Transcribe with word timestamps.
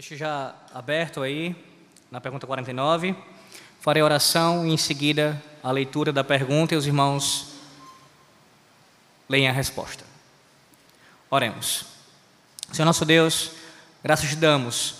Deixe 0.00 0.16
já 0.16 0.54
aberto 0.72 1.20
aí 1.20 1.54
na 2.10 2.22
pergunta 2.22 2.46
49. 2.46 3.14
Farei 3.82 4.02
oração 4.02 4.66
e 4.66 4.72
em 4.72 4.76
seguida 4.78 5.38
a 5.62 5.70
leitura 5.70 6.10
da 6.10 6.24
pergunta 6.24 6.72
e 6.72 6.76
os 6.78 6.86
irmãos 6.86 7.52
leem 9.28 9.46
a 9.46 9.52
resposta. 9.52 10.02
Oremos. 11.30 11.84
Senhor 12.72 12.86
nosso 12.86 13.04
Deus, 13.04 13.50
graças 14.02 14.30
te 14.30 14.36
damos 14.36 14.94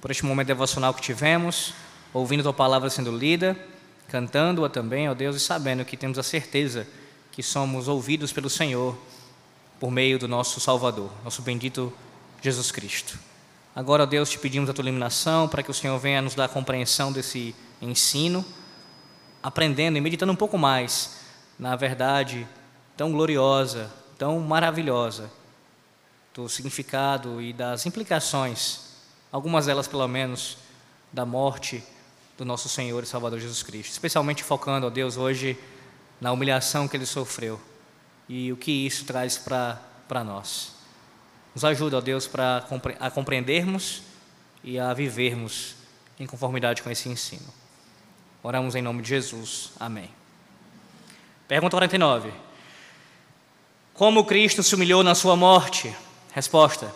por 0.00 0.12
este 0.12 0.24
momento 0.24 0.46
devocional 0.46 0.94
que 0.94 1.02
tivemos, 1.02 1.74
ouvindo 2.14 2.44
tua 2.44 2.54
palavra 2.54 2.88
sendo 2.90 3.10
lida, 3.10 3.58
cantando-a 4.06 4.68
também, 4.68 5.08
ó 5.08 5.14
Deus, 5.14 5.34
e 5.34 5.40
sabendo 5.40 5.84
que 5.84 5.96
temos 5.96 6.16
a 6.16 6.22
certeza 6.22 6.86
que 7.32 7.42
somos 7.42 7.88
ouvidos 7.88 8.32
pelo 8.32 8.48
Senhor 8.48 8.96
por 9.80 9.90
meio 9.90 10.16
do 10.16 10.28
nosso 10.28 10.60
Salvador, 10.60 11.10
nosso 11.24 11.42
bendito 11.42 11.92
Jesus 12.40 12.70
Cristo. 12.70 13.18
Agora, 13.74 14.06
Deus, 14.06 14.30
te 14.30 14.38
pedimos 14.38 14.68
a 14.68 14.72
tua 14.72 14.82
iluminação 14.82 15.48
para 15.48 15.62
que 15.62 15.70
o 15.70 15.74
Senhor 15.74 15.98
venha 15.98 16.22
nos 16.22 16.34
dar 16.34 16.44
a 16.44 16.48
compreensão 16.48 17.12
desse 17.12 17.54
ensino, 17.80 18.44
aprendendo 19.42 19.96
e 19.96 20.00
meditando 20.00 20.32
um 20.32 20.36
pouco 20.36 20.58
mais 20.58 21.18
na 21.58 21.74
verdade 21.76 22.46
tão 22.96 23.12
gloriosa, 23.12 23.90
tão 24.16 24.40
maravilhosa 24.40 25.30
do 26.34 26.48
significado 26.48 27.40
e 27.42 27.52
das 27.52 27.84
implicações, 27.86 28.80
algumas 29.30 29.66
delas 29.66 29.88
pelo 29.88 30.06
menos, 30.06 30.56
da 31.12 31.24
morte 31.24 31.82
do 32.36 32.44
nosso 32.44 32.68
Senhor 32.68 33.02
e 33.02 33.06
Salvador 33.06 33.40
Jesus 33.40 33.62
Cristo, 33.62 33.92
especialmente 33.92 34.44
focando, 34.44 34.86
ó 34.86 34.90
Deus, 34.90 35.16
hoje 35.16 35.58
na 36.20 36.30
humilhação 36.30 36.86
que 36.86 36.96
ele 36.96 37.06
sofreu 37.06 37.60
e 38.28 38.52
o 38.52 38.56
que 38.56 38.70
isso 38.70 39.04
traz 39.04 39.38
para 39.38 40.24
nós. 40.24 40.77
Nos 41.58 41.64
ajuda, 41.64 41.98
ó 41.98 42.00
Deus, 42.00 42.28
para 42.28 42.64
a 43.00 43.10
compreendermos 43.10 44.00
e 44.62 44.78
a 44.78 44.94
vivermos 44.94 45.74
em 46.16 46.24
conformidade 46.24 46.84
com 46.84 46.88
esse 46.88 47.08
ensino. 47.08 47.52
Oramos 48.44 48.76
em 48.76 48.80
nome 48.80 49.02
de 49.02 49.08
Jesus. 49.08 49.72
Amém. 49.80 50.08
Pergunta 51.48 51.76
49. 51.76 52.32
Como 53.92 54.24
Cristo 54.24 54.62
se 54.62 54.72
humilhou 54.72 55.02
na 55.02 55.16
sua 55.16 55.34
morte? 55.34 55.92
Resposta. 56.32 56.94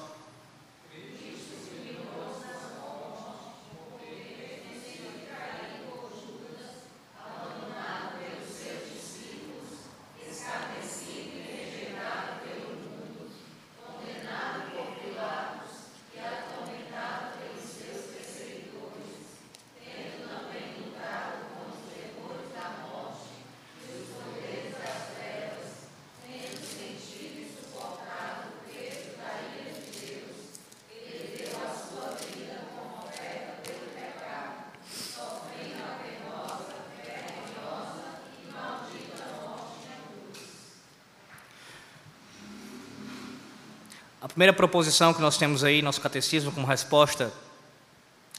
Primeira 44.42 44.52
proposição 44.52 45.14
que 45.14 45.20
nós 45.20 45.38
temos 45.38 45.62
aí, 45.62 45.82
nosso 45.82 46.00
catecismo, 46.00 46.50
como 46.50 46.66
resposta 46.66 47.32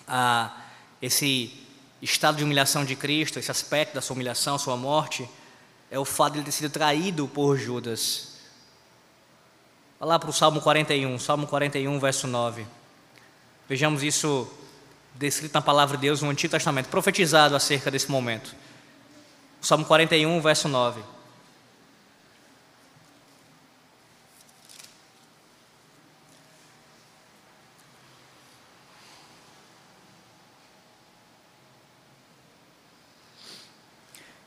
a 0.05 0.51
esse 1.01 1.66
estado 2.01 2.35
de 2.35 2.44
humilhação 2.44 2.83
de 2.83 2.94
Cristo, 2.94 3.39
esse 3.39 3.50
aspecto 3.50 3.94
da 3.94 4.01
sua 4.01 4.13
humilhação, 4.13 4.59
sua 4.59 4.75
morte, 4.75 5.25
é 5.89 5.97
o 5.97 6.03
fato 6.03 6.33
de 6.33 6.39
ele 6.39 6.45
ter 6.45 6.51
sido 6.51 6.69
traído 6.69 7.25
por 7.25 7.57
Judas. 7.57 8.33
Vá 9.97 10.05
lá 10.05 10.19
para 10.19 10.29
o 10.29 10.33
Salmo 10.33 10.59
41, 10.59 11.17
Salmo 11.19 11.47
41, 11.47 11.97
verso 12.01 12.28
9. 12.28 12.67
Vejamos 13.69 14.03
isso 14.03 14.51
descrito 15.16 15.53
na 15.53 15.61
palavra 15.61 15.95
de 15.95 16.01
Deus 16.01 16.22
no 16.22 16.29
Antigo 16.29 16.51
Testamento, 16.51 16.89
profetizado 16.89 17.55
acerca 17.55 17.89
desse 17.89 18.11
momento. 18.11 18.53
Salmo 19.61 19.85
41, 19.85 20.41
verso 20.41 20.67
9. 20.67 21.01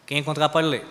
Quem 0.06 0.19
encontrar 0.19 0.49
pode 0.49 0.69
ler. 0.69 0.87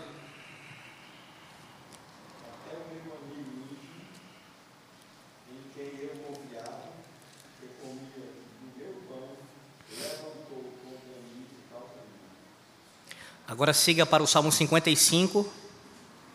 Agora 13.48 13.74
siga 13.74 14.06
para 14.06 14.22
o 14.22 14.28
Salmo 14.28 14.52
55, 14.52 15.47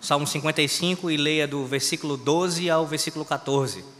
Salmo 0.00 0.26
55 0.26 1.10
e 1.10 1.18
leia 1.18 1.46
do 1.46 1.66
versículo 1.66 2.16
12 2.16 2.70
ao 2.70 2.86
versículo 2.86 3.26
14. 3.26 3.99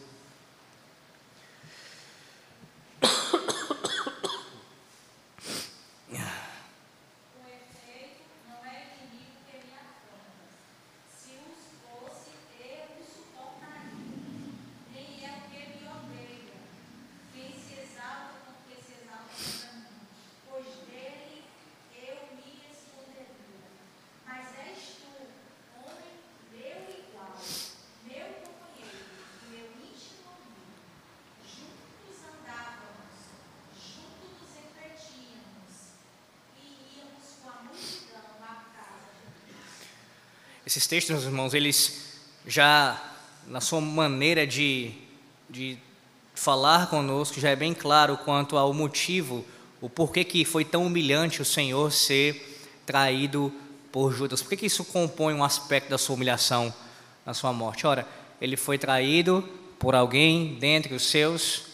Esses 40.71 40.87
textos, 40.87 41.11
meus 41.11 41.25
irmãos, 41.25 41.53
eles 41.53 42.21
já, 42.47 43.03
na 43.49 43.61
sua 43.61 43.81
maneira 43.81 44.47
de, 44.47 44.93
de 45.49 45.77
falar 46.33 46.89
conosco, 46.89 47.41
já 47.41 47.51
é 47.51 47.57
bem 47.57 47.75
claro 47.75 48.17
quanto 48.19 48.57
ao 48.57 48.73
motivo, 48.73 49.45
o 49.81 49.91
porquê 49.91 50.23
que 50.23 50.45
foi 50.45 50.65
tão 50.65 50.87
humilhante 50.87 51.43
o 51.43 51.45
Senhor 51.45 51.91
ser 51.91 52.63
traído 52.87 53.53
por 53.91 54.13
Judas. 54.13 54.43
Por 54.43 54.51
que, 54.51 54.59
que 54.59 54.67
isso 54.67 54.85
compõe 54.85 55.35
um 55.35 55.43
aspecto 55.43 55.91
da 55.91 55.99
sua 55.99 56.15
humilhação 56.15 56.73
na 57.27 57.35
sua 57.35 57.53
morte? 57.53 57.85
Ora, 57.85 58.07
ele 58.41 58.57
foi 58.57 58.79
traído 58.79 59.43
por 59.77 59.97
alguém 59.97 60.55
dentre 60.61 60.95
os 60.95 61.03
seus 61.03 61.65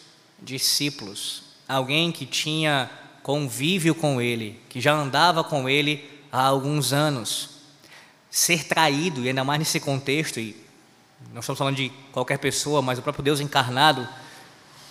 discípulos, 0.41 1.43
alguém 1.69 2.11
que 2.11 2.25
tinha 2.25 2.89
convívio 3.21 3.93
com 3.93 4.19
ele, 4.19 4.59
que 4.67 4.81
já 4.81 4.95
andava 4.95 5.43
com 5.43 5.69
ele 5.69 6.03
há 6.31 6.41
alguns 6.41 6.93
anos 6.93 7.56
ser 8.37 8.65
traído, 8.65 9.25
e 9.25 9.29
ainda 9.29 9.43
mais 9.43 9.57
nesse 9.57 9.79
contexto, 9.79 10.39
e 10.39 10.55
nós 11.33 11.43
estamos 11.43 11.57
falando 11.57 11.75
de 11.75 11.89
qualquer 12.11 12.37
pessoa, 12.37 12.83
mas 12.83 12.99
o 12.99 13.01
próprio 13.01 13.23
Deus 13.23 13.39
encarnado, 13.39 14.07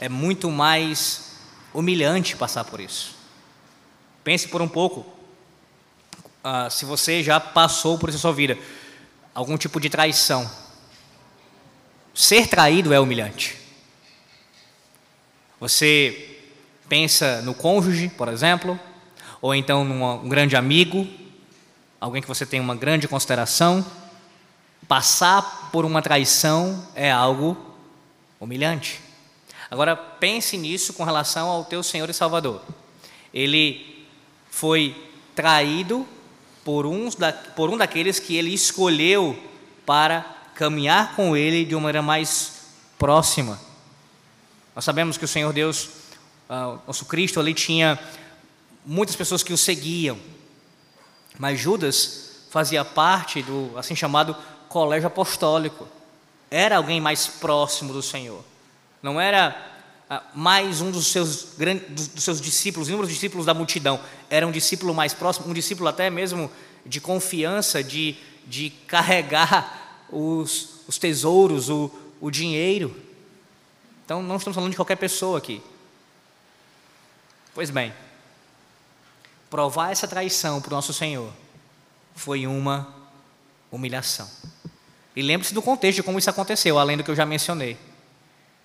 é 0.01 0.09
muito 0.09 0.51
mais 0.51 1.37
humilhante 1.73 2.37
passar 2.37 2.65
por 2.65 2.81
isso. 2.81 3.15
Pense 4.25 4.49
por 4.49 4.61
um 4.61 4.67
pouco, 4.67 5.07
uh, 6.43 6.69
se 6.69 6.85
você 6.85 7.23
já 7.23 7.39
passou 7.39 7.97
por 7.97 8.09
isso 8.09 8.19
na 8.19 8.23
sua 8.23 8.33
vida, 8.33 8.59
algum 9.33 9.57
tipo 9.57 9.79
de 9.79 9.89
traição. 9.89 10.51
Ser 12.13 12.49
traído 12.49 12.93
é 12.93 12.99
humilhante. 12.99 13.57
Você 15.61 16.41
pensa 16.89 17.43
no 17.43 17.55
cônjuge, 17.55 18.09
por 18.09 18.27
exemplo, 18.27 18.79
ou 19.41 19.55
então 19.55 19.85
num 19.85 20.29
grande 20.29 20.57
amigo, 20.57 21.07
alguém 22.01 22.23
que 22.23 22.29
você 22.29 22.45
tem 22.45 22.61
uma 22.61 22.75
grande 22.75 23.09
consideração, 23.09 23.85
passar 24.87 25.71
por 25.73 25.85
uma 25.85 26.03
traição 26.03 26.87
é 26.95 27.11
algo 27.11 27.57
humilhante. 28.39 29.01
Agora 29.71 29.97
pense 29.97 30.57
nisso 30.57 30.93
com 30.93 31.05
relação 31.05 31.49
ao 31.49 31.65
teu 31.65 31.83
Senhor 31.83 32.09
e 32.09 32.15
Salvador. 32.15 32.63
Ele 33.35 34.07
foi 34.51 34.95
traído 35.35 36.07
por, 36.65 36.87
uns 36.87 37.15
da, 37.15 37.33
por 37.33 37.69
um 37.71 37.77
daqueles 37.77 38.19
que 38.19 38.37
ele 38.37 38.53
escolheu 38.53 39.39
para 39.85 40.23
caminhar 40.55 41.15
com 41.15 41.37
ele 41.37 41.65
de 41.65 41.75
uma 41.75 41.83
maneira 41.83 42.03
mais 42.03 42.67
próxima. 42.99 43.61
Nós 44.75 44.85
sabemos 44.85 45.17
que 45.19 45.25
o 45.25 45.29
Senhor 45.29 45.53
Deus 45.53 45.91
uh, 46.49 46.79
nosso 46.87 47.05
Cristo 47.05 47.41
ali 47.41 47.55
tinha 47.55 47.99
muitas 48.85 49.17
pessoas 49.17 49.43
que 49.43 49.53
o 49.53 49.59
seguiam, 49.59 50.19
mas 51.39 51.59
Judas 51.59 52.47
fazia 52.51 52.85
parte 52.85 53.43
do 53.43 53.73
assim 53.77 53.95
chamado 53.95 54.37
colégio 54.69 55.07
apostólico. 55.07 55.87
Era 56.51 56.77
alguém 56.77 57.01
mais 57.01 57.27
próximo 57.27 57.93
do 57.93 58.03
Senhor. 58.03 58.43
Não 59.03 59.21
era 59.21 59.55
uh, 60.11 60.39
mais 60.39 60.81
um 60.81 60.91
dos 60.91 61.09
seus, 61.09 61.57
dos 61.89 62.25
seus 62.25 62.41
discípulos, 62.41 62.89
inúmeros 62.89 63.13
discípulos 63.13 63.47
da 63.47 63.55
multidão. 63.55 64.01
Era 64.31 64.47
um 64.47 64.51
discípulo 64.51 64.95
mais 64.95 65.13
próximo, 65.13 65.51
um 65.51 65.55
discípulo 65.55 65.89
até 65.89 66.09
mesmo 66.09 66.51
de 66.85 67.01
confiança, 67.01 67.83
de, 67.83 68.17
de 68.47 68.71
carregar 68.87 70.05
os, 70.11 70.81
os 70.87 70.99
tesouros, 70.99 71.69
o, 71.69 71.91
o 72.21 72.31
dinheiro. 72.31 72.97
Então, 74.05 74.23
não 74.23 74.37
estamos 74.37 74.55
falando 74.55 74.71
de 74.71 74.77
qualquer 74.77 74.97
pessoa 74.97 75.39
aqui. 75.39 75.61
Pois 77.53 77.71
bem, 77.71 77.93
provar 79.51 79.93
essa 79.93 80.09
traição 80.09 80.61
para 80.61 80.73
o 80.73 80.77
nosso 80.77 80.93
Senhor 80.93 81.33
foi 82.15 82.47
uma 82.47 82.89
humilhação. 83.71 84.29
E 85.15 85.23
lembre-se 85.23 85.55
do 85.55 85.63
contexto 85.63 85.97
de 85.97 86.03
como 86.03 86.19
isso 86.19 86.31
aconteceu, 86.31 86.79
além 86.79 86.97
do 86.97 87.05
que 87.05 87.11
eu 87.11 87.17
já 87.17 87.25
mencionei. 87.25 87.79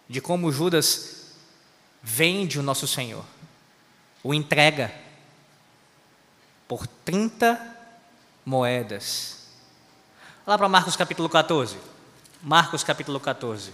De 0.07 0.19
como 0.19 0.51
Judas 0.51 1.35
vende 2.03 2.59
o 2.59 2.63
nosso 2.63 2.87
Senhor, 2.87 3.23
o 4.23 4.33
entrega 4.33 4.93
por 6.67 6.87
30 6.87 7.59
moedas. 8.45 9.47
Lá 10.45 10.57
para 10.57 10.67
Marcos 10.67 10.95
capítulo 10.95 11.29
14. 11.29 11.77
Marcos 12.41 12.83
capítulo 12.83 13.19
14. 13.19 13.71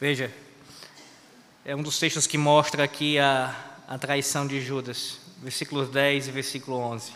Veja, 0.00 0.32
é 1.62 1.76
um 1.76 1.82
dos 1.82 1.98
textos 1.98 2.26
que 2.26 2.38
mostra 2.38 2.82
aqui 2.84 3.18
a, 3.18 3.54
a 3.86 3.98
traição 3.98 4.46
de 4.46 4.58
Judas, 4.58 5.18
versículos 5.42 5.90
10 5.90 6.28
e 6.28 6.30
versículo 6.30 6.78
11. 6.78 7.12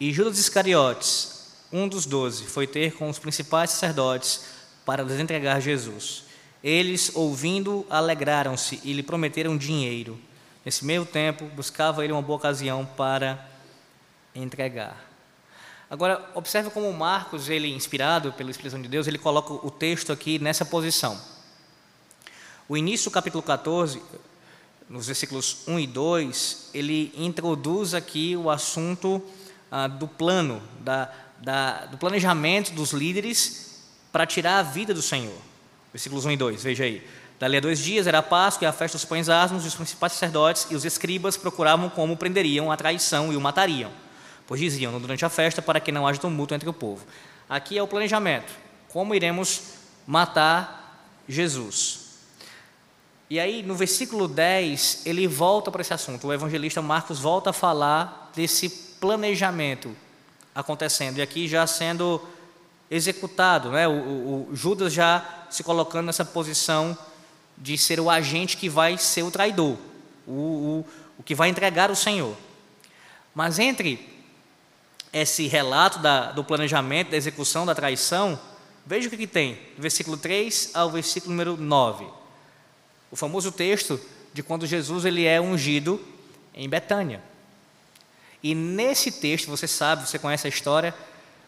E 0.00 0.10
Judas 0.10 0.38
Iscariotes, 0.38 1.52
um 1.70 1.86
dos 1.86 2.06
doze, 2.06 2.44
foi 2.44 2.66
ter 2.66 2.94
com 2.94 3.10
os 3.10 3.18
principais 3.18 3.72
sacerdotes 3.72 4.42
para 4.86 5.02
lhes 5.02 5.20
entregar 5.20 5.60
Jesus. 5.60 6.24
Eles, 6.64 7.14
ouvindo, 7.14 7.86
alegraram-se 7.90 8.80
e 8.82 8.94
lhe 8.94 9.02
prometeram 9.02 9.54
dinheiro. 9.58 10.18
Nesse 10.64 10.82
meio 10.82 11.04
tempo, 11.04 11.44
buscava 11.44 12.02
ele 12.02 12.14
uma 12.14 12.22
boa 12.22 12.38
ocasião 12.38 12.86
para 12.86 13.46
entregar. 14.34 14.96
Agora, 15.90 16.26
observe 16.34 16.70
como 16.70 16.90
Marcos, 16.90 17.50
ele 17.50 17.68
inspirado 17.68 18.32
pela 18.32 18.50
expressão 18.50 18.80
de 18.80 18.88
Deus, 18.88 19.06
ele 19.06 19.18
coloca 19.18 19.52
o 19.52 19.70
texto 19.70 20.10
aqui 20.10 20.38
nessa 20.38 20.64
posição. 20.64 21.20
O 22.70 22.76
início 22.76 23.10
do 23.10 23.14
capítulo 23.14 23.42
14, 23.42 24.00
nos 24.88 25.08
versículos 25.08 25.64
1 25.66 25.80
e 25.80 25.86
2, 25.88 26.70
ele 26.72 27.12
introduz 27.16 27.94
aqui 27.94 28.36
o 28.36 28.48
assunto 28.48 29.20
ah, 29.68 29.88
do 29.88 30.06
plano, 30.06 30.62
da, 30.78 31.10
da, 31.38 31.86
do 31.86 31.98
planejamento 31.98 32.70
dos 32.70 32.92
líderes 32.92 33.82
para 34.12 34.24
tirar 34.24 34.60
a 34.60 34.62
vida 34.62 34.94
do 34.94 35.02
Senhor. 35.02 35.36
Versículos 35.92 36.24
1 36.24 36.30
e 36.30 36.36
2, 36.36 36.62
veja 36.62 36.84
aí. 36.84 37.04
Dali 37.40 37.56
a 37.56 37.60
dois 37.60 37.80
dias 37.80 38.06
era 38.06 38.18
a 38.20 38.22
Páscoa 38.22 38.64
e 38.64 38.68
a 38.68 38.72
festa 38.72 38.96
dos 38.96 39.04
pães 39.04 39.28
asmos, 39.28 39.64
e 39.64 39.66
os 39.66 39.74
principais 39.74 40.12
sacerdotes 40.12 40.68
e 40.70 40.76
os 40.76 40.84
escribas 40.84 41.36
procuravam 41.36 41.90
como 41.90 42.16
prenderiam 42.16 42.70
a 42.70 42.76
traição 42.76 43.32
e 43.32 43.36
o 43.36 43.40
matariam, 43.40 43.90
pois 44.46 44.60
diziam 44.60 44.96
durante 45.00 45.24
a 45.24 45.28
festa 45.28 45.60
para 45.60 45.80
que 45.80 45.90
não 45.90 46.06
haja 46.06 46.20
tumulto 46.20 46.54
entre 46.54 46.68
o 46.68 46.72
povo. 46.72 47.04
Aqui 47.48 47.76
é 47.76 47.82
o 47.82 47.88
planejamento: 47.88 48.52
como 48.86 49.12
iremos 49.12 49.60
matar 50.06 51.04
Jesus. 51.28 52.09
E 53.30 53.38
aí, 53.38 53.62
no 53.62 53.76
versículo 53.76 54.26
10, 54.26 55.02
ele 55.06 55.28
volta 55.28 55.70
para 55.70 55.82
esse 55.82 55.94
assunto. 55.94 56.26
O 56.26 56.32
evangelista 56.32 56.82
Marcos 56.82 57.20
volta 57.20 57.50
a 57.50 57.52
falar 57.52 58.32
desse 58.34 58.68
planejamento 58.68 59.96
acontecendo 60.52 61.18
e 61.18 61.22
aqui 61.22 61.46
já 61.46 61.64
sendo 61.64 62.20
executado, 62.90 63.70
né? 63.70 63.86
O, 63.86 63.92
o, 63.92 64.50
o, 64.50 64.56
Judas 64.56 64.92
já 64.92 65.46
se 65.48 65.62
colocando 65.62 66.06
nessa 66.06 66.24
posição 66.24 66.98
de 67.56 67.78
ser 67.78 68.00
o 68.00 68.10
agente 68.10 68.56
que 68.56 68.68
vai 68.68 68.98
ser 68.98 69.22
o 69.22 69.30
traidor, 69.30 69.76
o, 70.26 70.32
o, 70.32 70.86
o 71.18 71.22
que 71.22 71.36
vai 71.36 71.48
entregar 71.48 71.88
o 71.88 71.94
Senhor. 71.94 72.36
Mas 73.32 73.60
entre 73.60 74.08
esse 75.12 75.46
relato 75.46 76.00
da, 76.00 76.32
do 76.32 76.42
planejamento, 76.42 77.12
da 77.12 77.16
execução 77.16 77.64
da 77.64 77.76
traição, 77.76 78.36
veja 78.84 79.06
o 79.06 79.10
que, 79.10 79.16
que 79.16 79.26
tem, 79.28 79.54
do 79.76 79.82
versículo 79.82 80.16
3 80.16 80.72
ao 80.74 80.90
versículo 80.90 81.30
número 81.30 81.56
9. 81.56 82.19
O 83.10 83.16
famoso 83.16 83.50
texto 83.50 84.00
de 84.32 84.42
quando 84.42 84.66
Jesus 84.66 85.04
ele 85.04 85.24
é 85.24 85.40
ungido 85.40 86.00
em 86.54 86.68
Betânia. 86.68 87.22
E 88.42 88.54
nesse 88.54 89.12
texto, 89.12 89.48
você 89.48 89.66
sabe, 89.66 90.08
você 90.08 90.18
conhece 90.18 90.46
a 90.46 90.50
história, 90.50 90.94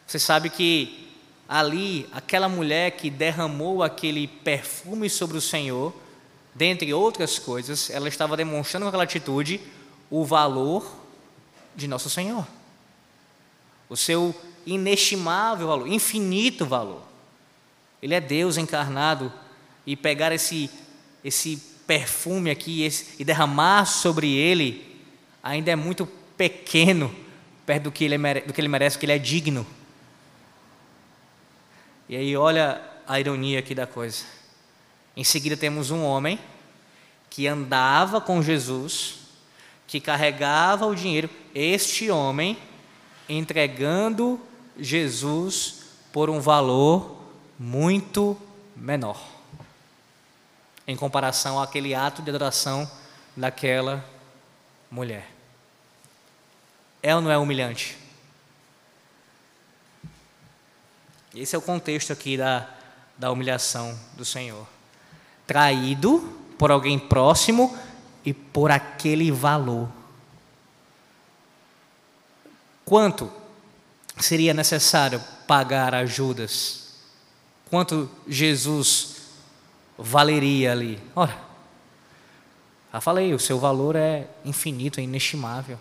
você 0.06 0.19
sabe 0.19 0.50
que 0.50 1.11
ali, 1.49 2.09
aquela 2.12 2.49
mulher 2.49 2.93
que 2.93 3.11
derramou 3.11 3.82
aquele 3.82 4.26
perfume 4.26 5.09
sobre 5.09 5.37
o 5.37 5.41
Senhor, 5.41 5.94
dentre 6.55 6.93
outras 6.93 7.38
coisas, 7.38 7.91
ela 7.91 8.08
estava 8.08 8.37
demonstrando 8.37 8.85
com 8.85 8.88
aquela 8.88 9.05
atitude 9.05 9.61
o 10.11 10.25
valor 10.25 10.85
de 11.75 11.88
nosso 11.88 12.11
Senhor. 12.11 12.47
O 13.88 13.97
seu 13.97 14.35
inestimável 14.67 15.69
valor, 15.69 15.88
infinito 15.88 16.67
valor. 16.67 17.03
Ele 18.03 18.15
é 18.15 18.20
Deus 18.20 18.56
encarnado 18.56 19.32
e 19.87 19.97
pegar 19.97 20.32
esse 20.32 20.70
esse 21.24 21.56
perfume 21.86 22.50
aqui 22.50 22.82
esse, 22.82 23.16
e 23.19 23.24
derramar 23.24 23.86
sobre 23.86 24.32
ele 24.34 25.00
ainda 25.42 25.70
é 25.70 25.76
muito 25.76 26.06
pequeno 26.36 27.14
perto 27.67 27.84
do 27.84 27.93
que 27.93 28.05
ele, 28.05 28.19
mere, 28.19 28.41
do 28.41 28.52
que 28.52 28.60
ele 28.60 28.69
merece, 28.69 28.98
que 28.98 29.05
ele 29.05 29.12
é 29.12 29.19
digno. 29.19 29.67
E 32.08 32.17
aí, 32.17 32.36
olha 32.36 32.81
a 33.06 33.19
ironia 33.19 33.58
aqui 33.58 33.74
da 33.74 33.86
coisa. 33.86 34.24
Em 35.17 35.24
seguida, 35.24 35.56
temos 35.56 35.91
um 35.91 36.02
homem 36.02 36.38
que 37.31 37.46
andava 37.46 38.20
com 38.20 38.43
Jesus, 38.43 39.20
que 39.86 40.00
carregava 40.00 40.86
o 40.86 40.94
dinheiro, 40.94 41.31
este 41.55 42.10
homem 42.10 42.58
entregando 43.29 44.41
Jesus 44.79 45.82
por 46.12 46.29
um 46.29 46.41
valor 46.41 47.19
muito 47.58 48.36
menor, 48.76 49.19
em 50.86 50.96
comparação 50.96 51.60
àquele 51.60 51.94
ato 51.94 52.22
de 52.22 52.31
adoração 52.31 52.91
daquela 53.36 54.05
mulher. 54.91 55.29
É 57.03 57.15
ou 57.15 57.20
não 57.20 57.31
é 57.31 57.39
humilhante? 57.39 57.96
Esse 61.34 61.56
é 61.56 61.58
o 61.58 61.62
contexto 61.62 62.12
aqui 62.12 62.36
da, 62.36 62.69
da 63.17 63.31
humilhação 63.31 63.98
do 64.15 64.24
Senhor. 64.24 64.67
Traído 65.46 66.20
por 66.58 66.70
alguém 66.70 66.98
próximo 66.98 67.77
e 68.24 68.32
por 68.32 68.70
aquele 68.70 69.32
valor. 69.32 69.89
Quanto 72.84 73.32
seria 74.19 74.53
necessário 74.53 75.22
pagar 75.46 75.94
a 75.94 76.05
Judas? 76.05 76.98
Quanto 77.70 78.10
Jesus 78.29 79.11
valeria 79.99 80.72
ali? 80.72 80.99
Ora, 81.15 81.37
já 82.93 83.01
falei, 83.01 83.32
o 83.32 83.39
seu 83.39 83.58
valor 83.58 83.96
é 83.96 84.27
infinito, 84.44 85.01
é 85.01 85.03
inestimável. 85.03 85.79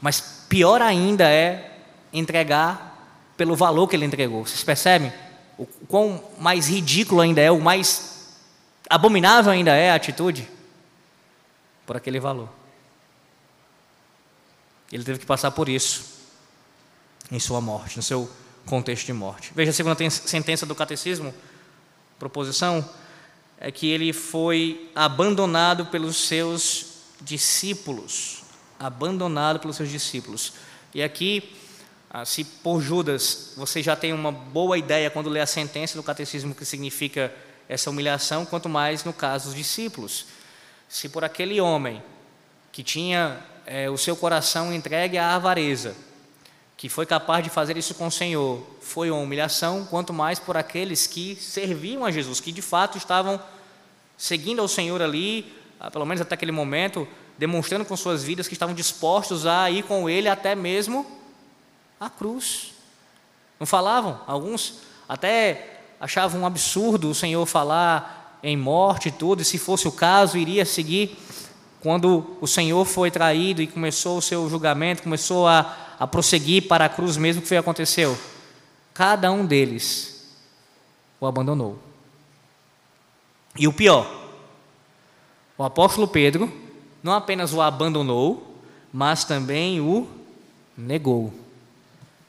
Mas 0.00 0.46
pior 0.48 0.80
ainda 0.82 1.28
é 1.28 1.78
entregar 2.12 3.32
pelo 3.36 3.56
valor 3.56 3.88
que 3.88 3.96
ele 3.96 4.04
entregou. 4.04 4.46
Vocês 4.46 4.62
percebem? 4.62 5.12
O 5.58 5.66
quão 5.88 6.22
mais 6.38 6.68
ridículo 6.68 7.20
ainda 7.20 7.40
é, 7.40 7.50
o 7.50 7.60
mais 7.60 8.34
abominável 8.88 9.52
ainda 9.52 9.72
é 9.72 9.90
a 9.90 9.94
atitude 9.94 10.48
por 11.86 11.96
aquele 11.96 12.20
valor. 12.20 12.48
Ele 14.92 15.02
teve 15.02 15.18
que 15.18 15.26
passar 15.26 15.50
por 15.50 15.68
isso 15.68 16.04
em 17.30 17.40
sua 17.40 17.60
morte, 17.60 17.96
no 17.96 18.02
seu 18.02 18.30
contexto 18.66 19.06
de 19.06 19.12
morte. 19.12 19.52
Veja 19.54 19.70
a 19.70 19.74
segunda 19.74 20.10
sentença 20.10 20.64
do 20.64 20.74
catecismo, 20.74 21.34
proposição, 22.24 22.88
é 23.58 23.70
que 23.70 23.88
ele 23.88 24.12
foi 24.12 24.90
abandonado 24.94 25.86
pelos 25.86 26.16
seus 26.16 26.86
discípulos 27.20 28.42
abandonado 28.76 29.60
pelos 29.60 29.76
seus 29.76 29.88
discípulos. 29.88 30.52
E 30.92 31.02
aqui 31.02 31.52
Ah, 32.16 32.24
se 32.24 32.44
por 32.44 32.80
Judas 32.80 33.54
você 33.56 33.82
já 33.82 33.96
tem 33.96 34.12
uma 34.12 34.30
boa 34.30 34.78
ideia 34.78 35.10
quando 35.10 35.28
lê 35.28 35.40
a 35.40 35.46
sentença 35.46 35.96
do 35.96 36.02
catecismo 36.02 36.54
que 36.54 36.64
significa 36.64 37.34
essa 37.68 37.90
humilhação, 37.90 38.46
quanto 38.46 38.68
mais 38.68 39.02
no 39.02 39.12
caso 39.12 39.46
dos 39.46 39.56
discípulos. 39.56 40.26
Se 40.88 41.08
por 41.08 41.24
aquele 41.24 41.60
homem 41.60 42.00
que 42.70 42.84
tinha 42.84 43.40
é, 43.66 43.90
o 43.90 43.98
seu 43.98 44.14
coração 44.14 44.72
entregue 44.72 45.18
à 45.18 45.34
avareza, 45.34 45.96
que 46.76 46.88
foi 46.88 47.06
capaz 47.06 47.42
de 47.44 47.50
fazer 47.50 47.76
isso 47.76 47.94
com 47.94 48.08
o 48.08 48.10
Senhor, 48.10 48.62
foi 48.80 49.10
uma 49.10 49.20
humilhação, 49.20 49.84
quanto 49.84 50.12
mais 50.12 50.38
por 50.38 50.56
aqueles 50.56 51.06
que 51.06 51.36
serviam 51.36 52.04
a 52.04 52.10
Jesus, 52.10 52.40
que 52.40 52.52
de 52.52 52.62
fato 52.62 52.98
estavam 52.98 53.40
seguindo 54.16 54.60
ao 54.60 54.68
Senhor 54.68 55.00
ali, 55.00 55.52
ah, 55.78 55.90
pelo 55.90 56.04
menos 56.04 56.20
até 56.20 56.34
aquele 56.34 56.52
momento, 56.52 57.06
demonstrando 57.38 57.84
com 57.84 57.96
suas 57.96 58.22
vidas 58.22 58.46
que 58.48 58.54
estavam 58.54 58.74
dispostos 58.74 59.46
a 59.46 59.70
ir 59.70 59.84
com 59.84 60.08
ele 60.08 60.28
até 60.28 60.54
mesmo 60.54 61.06
a 61.98 62.10
cruz. 62.10 62.72
Não 63.58 63.66
falavam? 63.66 64.20
Alguns 64.26 64.80
até 65.08 65.80
achavam 66.00 66.42
um 66.42 66.46
absurdo 66.46 67.10
o 67.10 67.14
Senhor 67.14 67.44
falar 67.46 68.38
em 68.42 68.56
morte 68.56 69.08
e 69.08 69.12
tudo, 69.12 69.40
e 69.40 69.44
se 69.44 69.58
fosse 69.58 69.88
o 69.88 69.92
caso, 69.92 70.36
iria 70.36 70.64
seguir. 70.66 71.16
Quando 71.80 72.36
o 72.40 72.46
Senhor 72.46 72.84
foi 72.84 73.10
traído 73.10 73.62
e 73.62 73.66
começou 73.66 74.18
o 74.18 74.22
seu 74.22 74.48
julgamento, 74.48 75.02
começou 75.02 75.46
a, 75.48 75.74
a 75.98 76.06
prosseguir 76.06 76.66
para 76.68 76.84
a 76.84 76.88
cruz 76.88 77.16
mesmo, 77.16 77.40
o 77.40 77.42
que 77.42 77.48
foi 77.48 77.56
aconteceu? 77.56 78.16
Cada 78.92 79.30
um 79.30 79.44
deles 79.44 80.36
o 81.20 81.26
abandonou. 81.26 81.78
E 83.56 83.68
o 83.68 83.72
pior, 83.72 84.08
o 85.56 85.64
apóstolo 85.64 86.08
Pedro 86.08 86.52
não 87.02 87.12
apenas 87.12 87.52
o 87.52 87.60
abandonou, 87.60 88.60
mas 88.92 89.24
também 89.24 89.80
o 89.80 90.08
negou. 90.76 91.32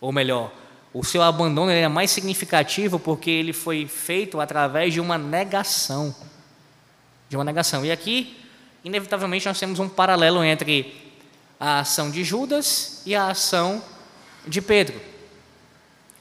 Ou 0.01 0.11
melhor, 0.11 0.51
o 0.93 1.03
seu 1.03 1.21
abandono 1.21 1.71
é 1.71 1.87
mais 1.87 2.11
significativo 2.11 2.99
porque 2.99 3.29
ele 3.29 3.53
foi 3.53 3.87
feito 3.87 4.39
através 4.39 4.93
de 4.93 4.99
uma 4.99 5.17
negação. 5.17 6.15
De 7.29 7.35
uma 7.35 7.43
negação. 7.43 7.85
E 7.85 7.91
aqui, 7.91 8.37
inevitavelmente, 8.83 9.47
nós 9.47 9.59
temos 9.59 9.79
um 9.79 9.89
paralelo 9.89 10.43
entre 10.43 11.04
a 11.59 11.79
ação 11.79 12.09
de 12.11 12.23
Judas 12.23 13.01
e 13.05 13.15
a 13.15 13.27
ação 13.27 13.83
de 14.47 14.61
Pedro. 14.61 14.99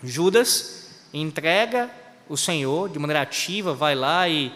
Judas 0.03 0.89
entrega 1.13 1.91
o 2.29 2.37
Senhor 2.37 2.89
de 2.89 2.99
maneira 2.99 3.23
ativa, 3.23 3.75
vai 3.75 3.95
lá 3.95 4.29
e, 4.29 4.53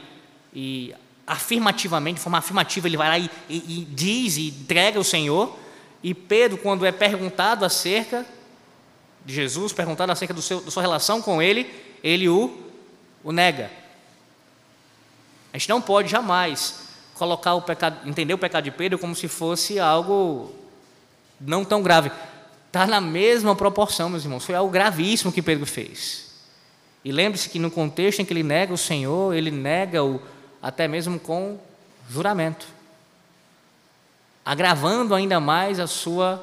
e 0.53 0.95
afirmativamente, 1.27 2.17
de 2.17 2.23
forma 2.23 2.39
afirmativa, 2.39 2.87
ele 2.87 2.97
vai 2.97 3.09
lá 3.09 3.19
e, 3.19 3.31
e, 3.49 3.57
e 3.57 3.85
diz 3.85 4.37
e 4.37 4.49
entrega 4.49 4.99
o 4.99 5.05
Senhor. 5.05 5.57
E 6.03 6.15
Pedro, 6.15 6.59
quando 6.59 6.87
é 6.87 6.93
perguntado 6.93 7.65
acerca 7.65 8.25
de 9.25 9.35
Jesus, 9.35 9.73
perguntado 9.73 10.11
acerca 10.11 10.33
do 10.33 10.41
seu, 10.41 10.61
da 10.61 10.71
sua 10.71 10.83
relação 10.83 11.21
com 11.21 11.43
ele, 11.43 11.71
ele 12.03 12.29
o, 12.29 12.59
o 13.23 13.33
nega. 13.33 13.71
A 15.53 15.59
gente 15.59 15.69
não 15.69 15.81
pode 15.81 16.09
jamais 16.09 16.89
colocar 17.15 17.55
o 17.55 17.63
pecado, 17.63 18.09
entender 18.09 18.33
o 18.33 18.39
pecado 18.39 18.65
de 18.65 18.71
Pedro 18.71 18.99
como 18.99 19.15
se 19.15 19.29
fosse 19.29 19.79
algo 19.79 20.55
não 21.41 21.65
tão 21.65 21.83
grave. 21.83 22.11
Está 22.67 22.87
na 22.87 23.01
mesma 23.01 23.57
proporção, 23.57 24.09
meus 24.09 24.25
irmãos. 24.25 24.45
Foi 24.45 24.55
algo 24.55 24.71
gravíssimo 24.71 25.33
que 25.33 25.43
Pedro 25.43 25.67
fez. 25.67 26.29
E 27.05 27.13
lembre-se 27.13 27.49
que 27.49 27.59
no 27.59 27.71
contexto 27.71 28.21
em 28.21 28.25
que 28.25 28.33
ele 28.33 28.43
nega 28.43 28.73
o 28.73 28.79
Senhor, 28.79 29.35
ele 29.35 29.51
nega 29.51 30.05
o, 30.05 30.21
até 30.63 30.87
mesmo 30.87 31.19
com 31.19 31.59
juramento, 32.09 32.67
agravando 34.45 35.15
ainda 35.15 35.39
mais 35.39 35.79
a 35.79 35.87
sua 35.87 36.43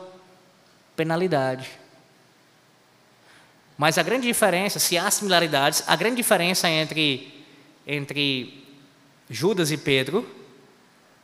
penalidade. 0.96 1.70
Mas 3.78 3.98
a 3.98 4.04
grande 4.04 4.28
diferença, 4.28 4.80
se 4.80 4.98
há 4.98 5.10
similaridades, 5.12 5.84
a 5.86 5.96
grande 5.96 6.16
diferença 6.16 6.70
entre, 6.70 7.44
entre 7.86 8.64
Judas 9.30 9.70
e 9.70 9.78
Pedro 9.78 10.26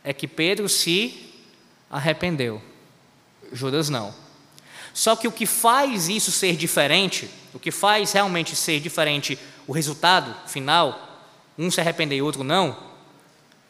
é 0.04 0.12
que 0.12 0.28
Pedro 0.28 0.68
se 0.68 1.32
arrependeu, 1.90 2.62
Judas 3.52 3.90
não. 3.90 4.14
Só 4.94 5.16
que 5.16 5.28
o 5.28 5.32
que 5.32 5.46
faz 5.46 6.10
isso 6.10 6.32
ser 6.32 6.56
diferente, 6.56 7.30
o 7.54 7.60
que 7.60 7.72
faz 7.72 8.12
realmente 8.12 8.56
ser 8.56 8.80
diferente 8.80 9.38
o 9.68 9.72
resultado 9.72 10.36
final, 10.48 11.30
um 11.58 11.72
se 11.72 11.80
arrepender 11.80 12.18
e 12.18 12.22
outro 12.22 12.44
não, 12.44 12.78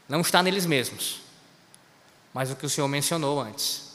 não 0.08 0.22
está 0.22 0.42
neles 0.42 0.66
mesmos, 0.66 1.22
mas 2.34 2.50
o 2.50 2.56
que 2.56 2.66
o 2.66 2.70
Senhor 2.70 2.88
mencionou 2.88 3.40
antes. 3.40 3.92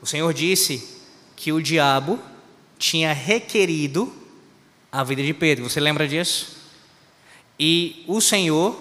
O 0.00 0.06
Senhor 0.06 0.32
disse 0.32 1.00
que 1.34 1.52
o 1.52 1.62
diabo 1.62 2.20
tinha 2.78 3.12
requerido 3.12 4.12
a 4.92 5.02
vida 5.02 5.22
de 5.22 5.34
Pedro, 5.34 5.68
você 5.68 5.80
lembra 5.80 6.06
disso? 6.06 6.56
E 7.58 8.04
o 8.06 8.20
Senhor, 8.20 8.76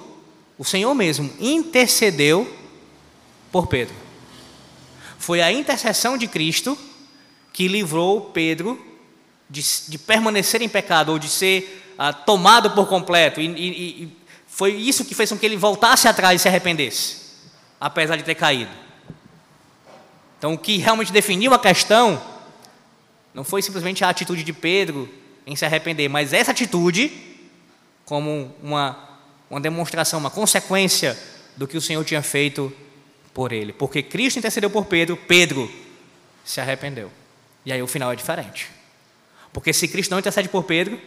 o 0.58 0.64
Senhor 0.64 0.94
mesmo, 0.94 1.32
intercedeu 1.40 2.52
por 3.52 3.68
Pedro. 3.68 4.03
Foi 5.24 5.42
a 5.42 5.50
intercessão 5.50 6.18
de 6.18 6.28
Cristo 6.28 6.78
que 7.54 7.70
livrou 7.70 8.20
Pedro 8.20 8.78
de, 9.50 9.64
de 9.88 9.98
permanecer 9.98 10.62
em 10.62 10.68
pecado 10.68 11.14
ou 11.14 11.18
de 11.18 11.30
ser 11.30 11.94
ah, 11.98 12.12
tomado 12.12 12.72
por 12.72 12.90
completo. 12.90 13.40
E, 13.40 13.46
e, 13.46 14.04
e 14.04 14.18
foi 14.46 14.74
isso 14.74 15.06
que 15.06 15.16
fez 15.16 15.30
com 15.30 15.38
que 15.38 15.46
ele 15.46 15.56
voltasse 15.56 16.10
atrás 16.10 16.42
e 16.42 16.44
se 16.44 16.50
arrependesse, 16.50 17.22
apesar 17.80 18.18
de 18.18 18.24
ter 18.24 18.36
caído. 18.36 18.70
Então, 20.38 20.56
o 20.56 20.58
que 20.58 20.76
realmente 20.76 21.14
definiu 21.14 21.54
a 21.54 21.60
questão 21.60 22.22
não 23.34 23.46
foi 23.46 23.62
simplesmente 23.62 24.04
a 24.04 24.10
atitude 24.10 24.44
de 24.44 24.52
Pedro 24.52 25.10
em 25.48 25.56
se 25.56 25.64
arrepender, 25.64 26.10
mas 26.10 26.34
essa 26.34 26.52
atitude 26.52 27.10
como 28.04 28.54
uma, 28.62 28.98
uma 29.50 29.62
demonstração, 29.62 30.20
uma 30.20 30.30
consequência 30.30 31.18
do 31.56 31.66
que 31.66 31.78
o 31.78 31.82
Senhor 31.82 32.04
tinha 32.04 32.22
feito 32.22 32.76
por 33.34 33.52
ele. 33.52 33.74
Porque 33.74 34.04
Cristo 34.04 34.38
intercedeu 34.38 34.70
por 34.70 34.86
Pedro, 34.86 35.18
Pedro 35.18 35.72
se 36.44 36.62
arrependeu. 36.62 37.12
E 37.66 37.72
aí 37.72 37.82
o 37.82 37.88
final 37.88 38.12
é 38.12 38.16
diferente. 38.16 38.70
Porque 39.52 39.72
se 39.72 39.88
Cristo 39.88 40.12
não 40.12 40.20
intercede 40.20 40.50
por 40.50 40.64
Pedro, 40.64 41.00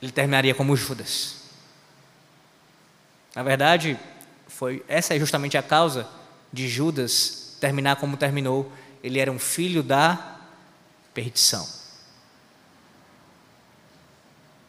ele 0.00 0.12
terminaria 0.12 0.54
como 0.54 0.76
Judas. 0.76 1.42
Na 3.34 3.42
verdade, 3.42 3.98
foi 4.48 4.84
essa 4.86 5.14
é 5.14 5.18
justamente 5.18 5.56
a 5.56 5.62
causa 5.62 6.08
de 6.52 6.68
Judas 6.68 7.56
terminar 7.60 7.96
como 7.96 8.16
terminou. 8.16 8.70
Ele 9.02 9.18
era 9.18 9.32
um 9.32 9.38
filho 9.38 9.82
da 9.82 10.40
perdição. 11.14 11.66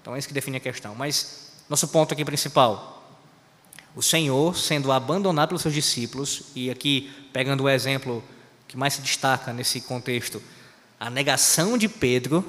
Então 0.02 0.16
é 0.16 0.20
isso 0.20 0.28
que 0.28 0.34
define 0.34 0.58
a 0.58 0.60
questão. 0.60 0.96
Mas 0.96 1.52
nosso 1.70 1.88
ponto 1.88 2.14
aqui 2.14 2.24
principal, 2.26 2.93
o 3.96 4.02
Senhor 4.02 4.58
sendo 4.58 4.92
abandonado 4.92 5.50
pelos 5.50 5.62
seus 5.62 5.74
discípulos 5.74 6.44
e 6.56 6.70
aqui 6.70 7.12
pegando 7.32 7.64
o 7.64 7.70
exemplo 7.70 8.24
que 8.68 8.78
mais 8.78 8.94
se 8.94 9.02
destaca 9.02 9.54
nesse 9.54 9.82
contexto, 9.82 10.42
a 11.00 11.10
negação 11.10 11.78
de 11.78 11.88
Pedro 11.88 12.44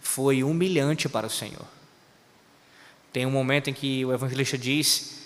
foi 0.00 0.44
humilhante 0.44 1.08
para 1.08 1.26
o 1.26 1.30
Senhor. 1.30 1.66
Tem 3.12 3.26
um 3.26 3.30
momento 3.30 3.68
em 3.68 3.74
que 3.74 4.04
o 4.04 4.12
evangelista 4.12 4.56
diz 4.56 5.20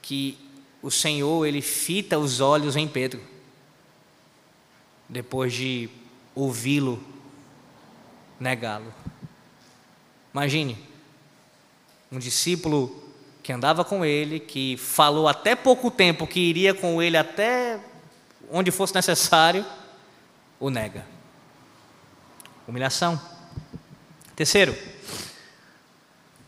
que 0.00 0.38
o 0.82 0.90
Senhor 0.90 1.46
ele 1.46 1.60
fita 1.60 2.18
os 2.18 2.40
olhos 2.40 2.76
em 2.76 2.88
Pedro 2.88 3.20
depois 5.08 5.52
de 5.52 5.88
ouvi-lo 6.34 7.02
negá-lo. 8.40 8.92
Imagine 10.32 10.76
um 12.10 12.18
discípulo 12.18 13.05
que 13.46 13.52
andava 13.52 13.84
com 13.84 14.04
ele, 14.04 14.40
que 14.40 14.76
falou 14.76 15.28
até 15.28 15.54
pouco 15.54 15.88
tempo 15.88 16.26
que 16.26 16.40
iria 16.40 16.74
com 16.74 17.00
ele 17.00 17.16
até 17.16 17.78
onde 18.50 18.72
fosse 18.72 18.92
necessário, 18.92 19.64
o 20.58 20.68
nega. 20.68 21.06
Humilhação. 22.66 23.20
Terceiro, 24.34 24.76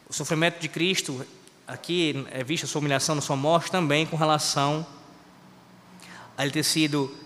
o 0.09 0.13
sofrimento 0.13 0.59
de 0.59 0.69
Cristo, 0.69 1.25
aqui 1.69 2.27
é 2.33 2.43
vista 2.43 2.67
a 2.67 2.69
sua 2.69 2.81
humilhação 2.81 3.15
na 3.15 3.21
sua 3.21 3.37
morte 3.37 3.71
também 3.71 4.05
com 4.05 4.17
relação 4.17 4.85
a 6.37 6.43
ele 6.43 6.51
ter 6.51 6.65
sido 6.65 7.17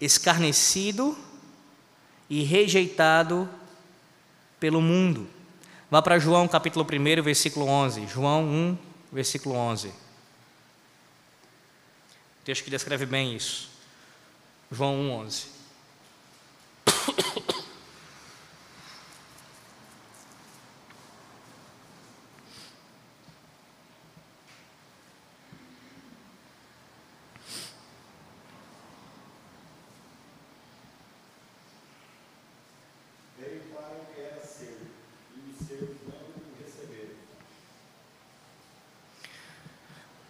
escarnecido 0.00 1.14
e 2.30 2.42
rejeitado 2.42 3.46
pelo 4.58 4.80
mundo. 4.80 5.28
Vá 5.94 6.02
para 6.02 6.18
João 6.18 6.48
capítulo 6.48 6.84
1, 6.84 7.22
versículo 7.22 7.68
11. 7.68 8.08
João 8.08 8.42
1, 8.42 8.78
versículo 9.12 9.54
11. 9.54 9.90
O 9.90 9.92
texto 12.44 12.64
que 12.64 12.70
descreve 12.70 13.06
bem 13.06 13.36
isso. 13.36 13.70
João 14.72 14.96
1, 14.96 15.10
11. 15.12 15.53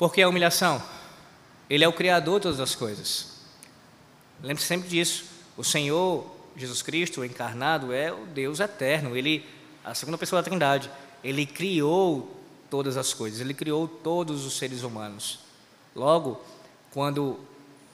Por 0.04 0.12
que 0.12 0.20
a 0.20 0.28
humilhação? 0.28 0.82
Ele 1.70 1.82
é 1.82 1.88
o 1.88 1.92
Criador 1.94 2.38
de 2.38 2.42
todas 2.42 2.61
as 2.61 2.75
coisas. 2.75 3.37
Lembre-se 4.42 4.68
sempre 4.68 4.87
disso. 4.87 5.25
O 5.56 5.64
Senhor 5.64 6.30
Jesus 6.54 6.82
Cristo 6.82 7.25
encarnado 7.25 7.90
é 7.90 8.12
o 8.12 8.26
Deus 8.26 8.61
eterno. 8.61 9.16
Ele, 9.16 9.42
a 9.82 9.94
segunda 9.94 10.18
pessoa 10.18 10.42
da 10.42 10.44
Trindade, 10.46 10.90
ele 11.25 11.46
criou 11.46 12.38
todas 12.68 12.99
as 12.99 13.14
coisas. 13.14 13.40
Ele 13.40 13.54
criou 13.54 13.88
todos 13.88 14.44
os 14.44 14.58
seres 14.58 14.82
humanos. 14.82 15.38
Logo, 15.96 16.38
quando 16.92 17.40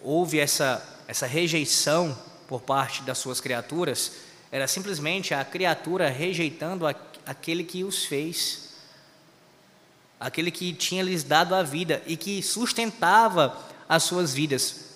houve 0.03 0.41
essa 0.41 0.85
essa 1.07 1.29
rejeição 1.29 2.19
por 2.49 2.61
parte 2.61 3.03
das 3.03 3.19
suas 3.19 3.41
criaturas, 3.41 4.15
era 4.51 4.67
simplesmente 4.67 5.33
a 5.33 5.45
criatura 5.45 6.09
rejeitando 6.09 6.89
aquele 7.25 7.63
que 7.63 7.85
os 7.85 8.05
fez 8.05 8.70
aquele 10.21 10.51
que 10.51 10.75
tinha 10.75 11.03
lhes 11.03 11.25
dado 11.25 11.55
a 11.55 11.63
vida 11.63 12.03
e 12.07 12.15
que 12.15 12.43
sustentava 12.43 13.57
as 13.89 14.03
suas 14.03 14.35
vidas. 14.35 14.91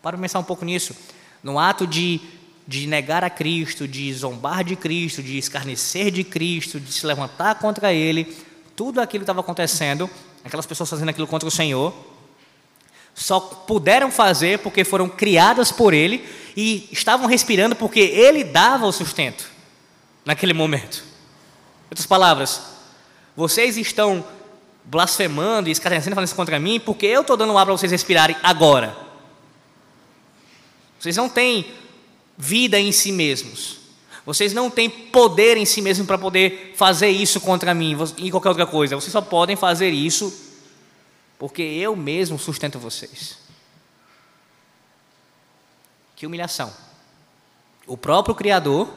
Para 0.00 0.16
pensar 0.16 0.38
um 0.38 0.44
pouco 0.44 0.64
nisso. 0.64 0.94
No 1.42 1.58
ato 1.58 1.84
de, 1.84 2.20
de 2.66 2.86
negar 2.86 3.24
a 3.24 3.30
Cristo, 3.30 3.88
de 3.88 4.14
zombar 4.14 4.62
de 4.62 4.76
Cristo, 4.76 5.20
de 5.20 5.36
escarnecer 5.36 6.12
de 6.12 6.22
Cristo, 6.22 6.78
de 6.78 6.92
se 6.92 7.04
levantar 7.04 7.56
contra 7.56 7.92
Ele, 7.92 8.36
tudo 8.76 9.00
aquilo 9.00 9.24
estava 9.24 9.40
acontecendo, 9.40 10.08
aquelas 10.44 10.66
pessoas 10.66 10.88
fazendo 10.88 11.08
aquilo 11.08 11.26
contra 11.26 11.48
o 11.48 11.52
Senhor, 11.52 11.92
só 13.14 13.40
puderam 13.40 14.10
fazer 14.10 14.60
porque 14.60 14.84
foram 14.84 15.08
criadas 15.08 15.72
por 15.72 15.92
Ele 15.92 16.24
e 16.56 16.88
estavam 16.92 17.26
respirando 17.26 17.74
porque 17.74 18.00
Ele 18.00 18.44
dava 18.44 18.86
o 18.86 18.92
sustento 18.92 19.50
naquele 20.24 20.54
momento. 20.54 21.04
Em 21.82 21.90
outras 21.90 22.06
palavras, 22.06 22.62
vocês 23.36 23.76
estão 23.76 24.24
blasfemando 24.84 25.68
e 25.68 25.72
escarnecendo, 25.72 26.14
falando 26.14 26.26
isso 26.26 26.36
contra 26.36 26.58
mim, 26.58 26.80
porque 26.80 27.06
eu 27.06 27.22
estou 27.22 27.36
dando 27.36 27.56
ar 27.56 27.64
para 27.64 27.76
vocês 27.76 27.92
respirarem 27.92 28.36
agora. 28.42 28.96
Vocês 30.98 31.16
não 31.16 31.28
têm 31.28 31.66
vida 32.36 32.78
em 32.78 32.92
si 32.92 33.12
mesmos. 33.12 33.78
Vocês 34.24 34.52
não 34.52 34.70
têm 34.70 34.88
poder 34.88 35.56
em 35.56 35.64
si 35.64 35.82
mesmos 35.82 36.06
para 36.06 36.16
poder 36.16 36.74
fazer 36.76 37.08
isso 37.08 37.40
contra 37.40 37.74
mim 37.74 37.96
e 38.18 38.30
qualquer 38.30 38.50
outra 38.50 38.66
coisa. 38.66 38.94
Vocês 38.94 39.12
só 39.12 39.20
podem 39.20 39.56
fazer 39.56 39.90
isso 39.90 40.32
porque 41.38 41.62
eu 41.62 41.96
mesmo 41.96 42.38
sustento 42.38 42.78
vocês. 42.78 43.38
Que 46.14 46.24
humilhação. 46.24 46.72
O 47.84 47.96
próprio 47.96 48.32
Criador 48.32 48.88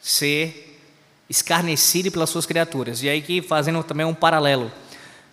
ser 0.00 0.65
escarnecido 1.28 2.10
pelas 2.10 2.30
suas 2.30 2.46
criaturas. 2.46 3.02
E 3.02 3.08
aí 3.08 3.20
que 3.20 3.42
fazendo 3.42 3.82
também 3.82 4.06
um 4.06 4.14
paralelo. 4.14 4.70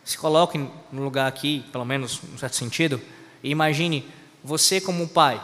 Se 0.04 0.18
coloque 0.18 0.58
no 0.92 1.04
lugar 1.04 1.28
aqui, 1.28 1.64
pelo 1.72 1.86
menos 1.86 2.20
em 2.34 2.38
certo 2.38 2.56
sentido, 2.56 3.02
e 3.42 3.50
imagine 3.50 4.06
você 4.44 4.82
como 4.82 5.04
um 5.04 5.08
pai. 5.08 5.42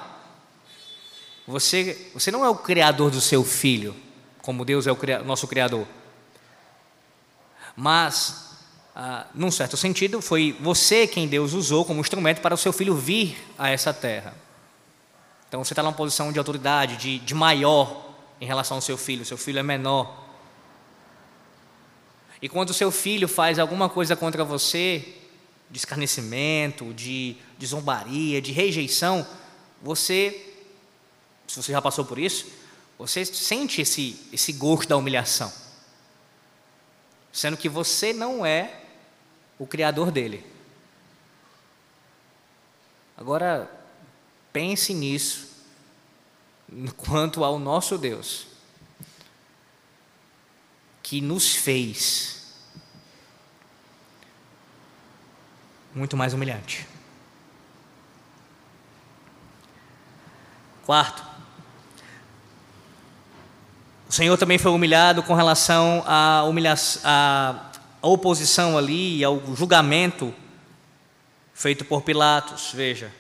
Você, 1.48 2.12
você 2.13 2.29
não 2.29 2.44
é 2.44 2.50
o 2.50 2.56
criador 2.56 3.10
do 3.10 3.22
seu 3.22 3.44
filho, 3.44 3.96
como 4.41 4.65
Deus 4.65 4.86
é 4.86 4.91
o 4.91 4.98
nosso 5.24 5.48
criador. 5.48 5.88
Mas, 7.75 8.58
ah, 8.96 9.25
num 9.34 9.50
certo 9.50 9.77
sentido, 9.77 10.22
foi 10.22 10.56
você 10.60 11.08
quem 11.08 11.27
Deus 11.27 11.53
usou 11.53 11.86
como 11.86 12.01
instrumento 12.01 12.41
para 12.41 12.53
o 12.53 12.58
seu 12.58 12.74
filho 12.74 12.94
vir 12.96 13.38
a 13.58 13.70
essa 13.70 13.94
terra. 13.94 14.36
Então 15.48 15.64
você 15.64 15.74
está 15.74 15.81
numa 15.81 15.94
posição 15.94 16.31
de 16.31 16.38
autoridade, 16.38 16.98
de, 16.98 17.20
de 17.20 17.33
maior 17.33 18.05
em 18.40 18.46
relação 18.46 18.77
ao 18.77 18.81
seu 18.81 18.98
filho. 18.98 19.25
Seu 19.25 19.38
filho 19.38 19.59
é 19.59 19.64
menor. 19.64 20.28
E 22.41 22.47
quando 22.47 22.69
o 22.69 22.73
seu 22.73 22.91
filho 22.91 23.27
faz 23.27 23.59
alguma 23.59 23.89
coisa 23.89 24.15
contra 24.15 24.43
você, 24.45 25.15
de 25.69 25.77
escarnecimento, 25.77 26.93
de, 26.93 27.35
de 27.57 27.65
zombaria, 27.65 28.41
de 28.41 28.51
rejeição, 28.51 29.27
você, 29.81 30.55
se 31.47 31.61
você 31.61 31.71
já 31.71 31.81
passou 31.81 32.05
por 32.05 32.17
isso, 32.17 32.47
você 32.97 33.25
sente 33.25 33.81
esse, 33.81 34.19
esse 34.31 34.53
gosto 34.53 34.89
da 34.89 34.97
humilhação. 34.97 35.51
Sendo 37.31 37.57
que 37.57 37.69
você 37.69 38.13
não 38.13 38.45
é 38.45 38.83
o 39.57 39.67
criador 39.67 40.11
dele. 40.11 40.45
Agora, 43.17 43.69
pense 44.53 44.93
nisso 44.93 45.49
quanto 46.95 47.43
ao 47.43 47.59
nosso 47.59 47.97
Deus 47.97 48.49
que 51.09 51.22
nos 51.22 51.55
fez 51.55 52.53
muito 55.91 56.15
mais 56.15 56.35
humilhante. 56.35 56.87
Quarto, 60.85 61.25
o 64.07 64.11
Senhor 64.11 64.37
também 64.37 64.59
foi 64.59 64.72
humilhado 64.72 65.24
com 65.24 65.33
relação 65.33 66.03
à, 66.05 66.43
à 67.03 68.07
oposição 68.07 68.77
ali, 68.77 69.24
ao 69.24 69.41
julgamento 69.55 70.31
feito 71.55 71.85
por 71.85 72.03
Pilatos. 72.03 72.69
Veja, 72.72 73.11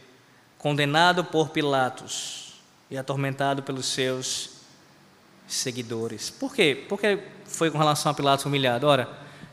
condenado 0.59 1.25
por 1.25 1.49
Pilatos 1.49 2.53
e 2.87 2.99
atormentado 2.99 3.63
pelos 3.63 3.87
seus 3.87 4.58
seguidores. 5.49 6.29
Por 6.29 6.53
quê? 6.53 6.85
Porque 6.87 7.19
foi 7.45 7.71
com 7.71 7.77
relação 7.77 8.11
a 8.11 8.15
Pilatos 8.15 8.45
humilhado. 8.45 8.87
Ora, 8.87 9.09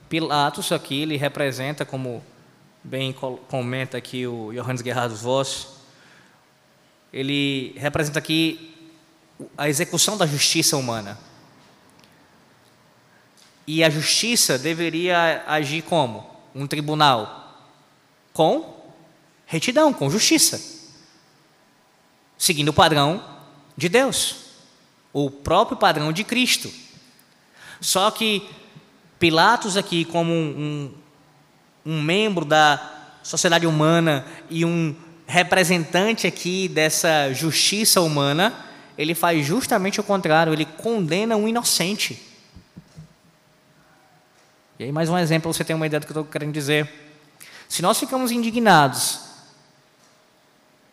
Pilatos 0.09 0.71
aqui 0.71 1.03
ele 1.03 1.17
representa, 1.17 1.85
como 1.85 2.23
bem 2.85 3.13
comenta 3.13 3.97
aqui 3.97 4.27
o 4.27 4.53
Johannes 4.53 4.83
Gerhard 4.83 5.15
Voss, 5.15 5.69
ele 7.13 7.75
representa 7.77 8.19
aqui 8.19 8.75
a 9.57 9.69
execução 9.69 10.17
da 10.17 10.27
justiça 10.27 10.77
humana. 10.77 11.19
E 13.67 13.83
a 13.83 13.91
justiça 13.91 14.59
deveria 14.59 15.43
agir 15.47 15.83
como? 15.83 16.31
Um 16.55 16.67
tribunal 16.67 17.67
com 18.33 18.77
retidão, 19.45 19.93
com 19.93 20.09
justiça, 20.09 20.87
seguindo 22.39 22.69
o 22.69 22.73
padrão 22.73 23.25
de 23.77 23.89
Deus 23.89 24.46
o 25.18 25.31
próprio 25.31 25.79
padrão 25.79 26.12
de 26.12 26.22
Cristo. 26.22 26.70
Só 27.81 28.11
que 28.11 28.46
Pilatos, 29.18 29.74
aqui, 29.74 30.05
como 30.05 30.31
um, 30.31 30.92
um, 31.87 32.02
membro 32.02 32.44
da 32.44 33.14
sociedade 33.22 33.66
humana 33.66 34.26
e 34.50 34.62
um 34.62 34.94
representante 35.26 36.26
aqui 36.26 36.68
dessa 36.68 37.33
justiça 37.33 38.02
humana, 38.02 38.62
ele 38.98 39.14
faz 39.14 39.46
justamente 39.46 39.98
o 39.98 40.05
contrário, 40.05 40.52
ele 40.52 40.66
condena 40.66 41.35
um 41.35 41.48
inocente. 41.48 42.22
E 44.79 44.85
aí, 44.85 44.92
mais 44.92 45.09
um 45.09 45.16
exemplo, 45.16 45.50
você 45.50 45.64
tem 45.64 45.74
uma 45.74 45.87
ideia 45.87 46.00
do 46.00 46.07
que 46.07 46.12
eu 46.12 46.20
estou 46.20 46.31
querendo 46.31 46.52
dizer. 46.52 46.92
Se 47.70 47.81
nós 47.81 47.98
ficamos 47.98 48.31
indignados 48.31 49.20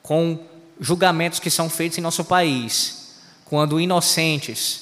com 0.02 0.48
julgamentos 0.80 1.42
que 1.42 1.50
são 1.50 1.70
feitos 1.70 1.98
em 1.98 2.02
nosso 2.02 2.24
país, 2.24 3.03
quando 3.54 3.80
inocentes 3.80 4.82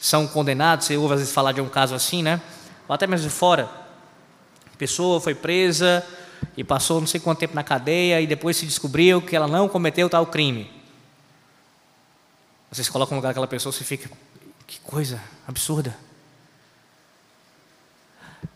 são 0.00 0.26
condenados, 0.26 0.86
você 0.86 0.96
ouve 0.96 1.12
às 1.12 1.20
vezes 1.20 1.34
falar 1.34 1.52
de 1.52 1.60
um 1.60 1.68
caso 1.68 1.94
assim, 1.94 2.22
né? 2.22 2.40
Ou 2.88 2.94
até 2.94 3.06
mesmo 3.06 3.28
de 3.28 3.34
fora. 3.34 3.68
A 4.72 4.76
pessoa 4.78 5.20
foi 5.20 5.34
presa 5.34 6.02
e 6.56 6.64
passou 6.64 7.00
não 7.00 7.06
sei 7.06 7.20
quanto 7.20 7.40
tempo 7.40 7.54
na 7.54 7.62
cadeia 7.62 8.18
e 8.18 8.26
depois 8.26 8.56
se 8.56 8.64
descobriu 8.64 9.20
que 9.20 9.36
ela 9.36 9.46
não 9.46 9.68
cometeu 9.68 10.08
tal 10.08 10.24
crime. 10.24 10.72
Vocês 12.70 12.88
colocam 12.88 13.14
no 13.14 13.18
lugar 13.18 13.28
daquela 13.28 13.46
pessoa 13.46 13.74
e 13.78 13.84
fica, 13.84 14.10
que 14.66 14.80
coisa 14.80 15.22
absurda. 15.46 15.94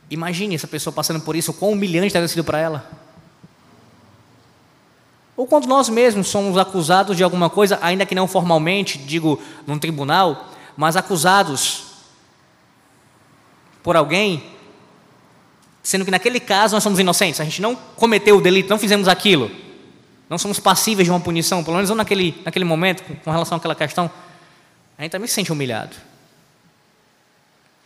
Imagine 0.08 0.54
essa 0.54 0.66
pessoa 0.66 0.94
passando 0.94 1.20
por 1.20 1.36
isso, 1.36 1.50
o 1.50 1.54
quão 1.54 1.72
humilhante 1.72 2.14
deve 2.14 2.24
ter 2.24 2.32
sido 2.32 2.44
para 2.44 2.58
ela. 2.58 2.90
Ou 5.36 5.46
quando 5.46 5.66
nós 5.66 5.88
mesmos 5.88 6.28
somos 6.28 6.56
acusados 6.56 7.16
de 7.16 7.22
alguma 7.22 7.50
coisa, 7.50 7.78
ainda 7.82 8.06
que 8.06 8.14
não 8.14 8.26
formalmente, 8.26 8.96
digo, 8.96 9.40
num 9.66 9.78
tribunal, 9.78 10.50
mas 10.76 10.96
acusados 10.96 11.84
por 13.82 13.96
alguém, 13.96 14.42
sendo 15.82 16.04
que 16.04 16.10
naquele 16.10 16.40
caso 16.40 16.74
nós 16.74 16.82
somos 16.82 16.98
inocentes, 16.98 17.40
a 17.40 17.44
gente 17.44 17.60
não 17.60 17.76
cometeu 17.76 18.38
o 18.38 18.40
delito, 18.40 18.70
não 18.70 18.78
fizemos 18.78 19.08
aquilo, 19.08 19.50
não 20.28 20.38
somos 20.38 20.58
passíveis 20.58 21.06
de 21.06 21.10
uma 21.10 21.20
punição, 21.20 21.62
pelo 21.62 21.76
menos 21.76 21.90
não 21.90 21.96
naquele, 21.96 22.40
naquele 22.44 22.64
momento, 22.64 23.04
com 23.22 23.30
relação 23.30 23.58
àquela 23.58 23.74
questão, 23.74 24.10
a 24.96 25.02
gente 25.02 25.12
também 25.12 25.28
se 25.28 25.34
sente 25.34 25.52
humilhado. 25.52 25.94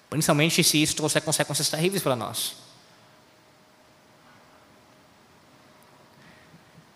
Principalmente 0.09 0.63
se 0.63 0.81
isso 0.83 0.97
trouxer 0.97 1.23
consequências 1.23 1.69
terríveis 1.69 2.03
para 2.03 2.17
nós. 2.17 2.55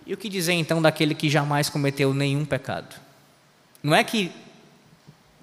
E 0.07 0.13
o 0.13 0.17
que 0.17 0.29
dizer 0.29 0.53
então 0.53 0.83
daquele 0.83 1.15
que 1.15 1.31
jamais 1.31 1.69
cometeu 1.69 2.13
nenhum 2.13 2.45
pecado? 2.45 2.95
Não 3.83 3.95
é 3.95 4.05
que 4.05 4.31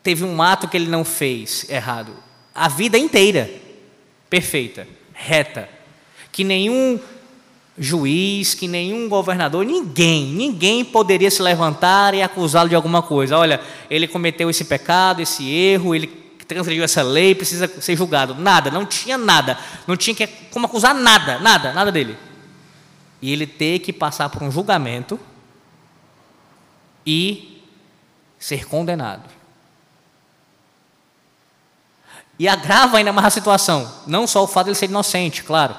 teve 0.04 0.24
um 0.24 0.42
ato 0.42 0.68
que 0.68 0.78
ele 0.78 0.88
não 0.88 1.04
fez 1.04 1.70
errado, 1.70 2.12
a 2.54 2.68
vida 2.68 2.98
inteira 2.98 3.50
perfeita, 4.30 4.88
reta, 5.14 5.70
que 6.32 6.44
nenhum 6.44 7.00
juiz, 7.78 8.54
que 8.54 8.68
nenhum 8.68 9.10
governador, 9.10 9.66
ninguém, 9.66 10.26
ninguém 10.26 10.84
poderia 10.86 11.30
se 11.32 11.42
levantar 11.42 12.14
e 12.14 12.22
acusá-lo 12.22 12.70
de 12.70 12.76
alguma 12.76 13.02
coisa. 13.02 13.38
Olha, 13.38 13.60
ele 13.90 14.08
cometeu 14.08 14.50
esse 14.50 14.66
pecado, 14.66 15.22
esse 15.22 15.50
erro, 15.50 15.96
ele 15.96 16.08
transgrediu 16.48 16.84
essa 16.84 17.02
lei, 17.02 17.34
precisa 17.34 17.68
ser 17.82 17.96
julgado. 17.96 18.36
Nada, 18.36 18.70
não 18.70 18.86
tinha 18.86 19.18
nada, 19.18 19.58
não 19.88 19.96
tinha 19.96 20.28
como 20.52 20.66
acusar 20.66 20.94
nada, 20.94 21.40
nada, 21.40 21.74
nada 21.74 21.92
dele. 21.92 22.18
E 23.22 23.32
ele 23.32 23.46
ter 23.46 23.80
que 23.80 23.94
passar 23.94 24.30
por 24.30 24.42
um 24.42 24.52
julgamento 24.52 25.20
e 27.06 27.64
ser 28.40 28.68
condenado. 28.68 29.30
E 32.40 32.48
agrava 32.48 32.98
ainda 32.98 33.14
mais 33.14 33.28
a 33.28 33.30
situação, 33.30 34.04
não 34.08 34.26
só 34.26 34.44
o 34.44 34.48
fato 34.48 34.66
de 34.66 34.72
ele 34.72 34.78
ser 34.78 34.90
inocente, 34.90 35.44
claro, 35.44 35.76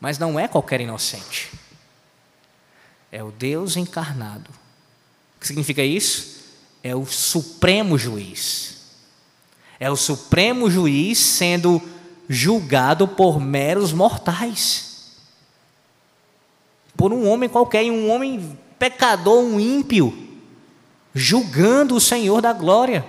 mas 0.00 0.18
não 0.18 0.40
é 0.40 0.48
qualquer 0.48 0.80
inocente. 0.80 1.52
É 3.12 3.22
o 3.22 3.30
Deus 3.30 3.76
encarnado. 3.76 4.50
O 5.36 5.40
que 5.40 5.46
significa 5.46 5.82
isso? 5.82 6.40
É 6.82 6.96
o 6.96 7.04
supremo 7.04 7.98
juiz. 7.98 8.80
É 9.78 9.90
o 9.90 9.96
supremo 9.96 10.70
juiz 10.70 11.18
sendo 11.18 11.82
julgado 12.28 13.06
por 13.08 13.40
meros 13.40 13.92
mortais. 13.92 14.89
Por 16.96 17.12
um 17.12 17.28
homem 17.28 17.48
qualquer, 17.48 17.84
um 17.90 18.10
homem 18.10 18.58
pecador, 18.78 19.42
um 19.42 19.60
ímpio, 19.60 20.28
julgando 21.14 21.94
o 21.94 22.00
Senhor 22.00 22.40
da 22.40 22.52
glória. 22.52 23.04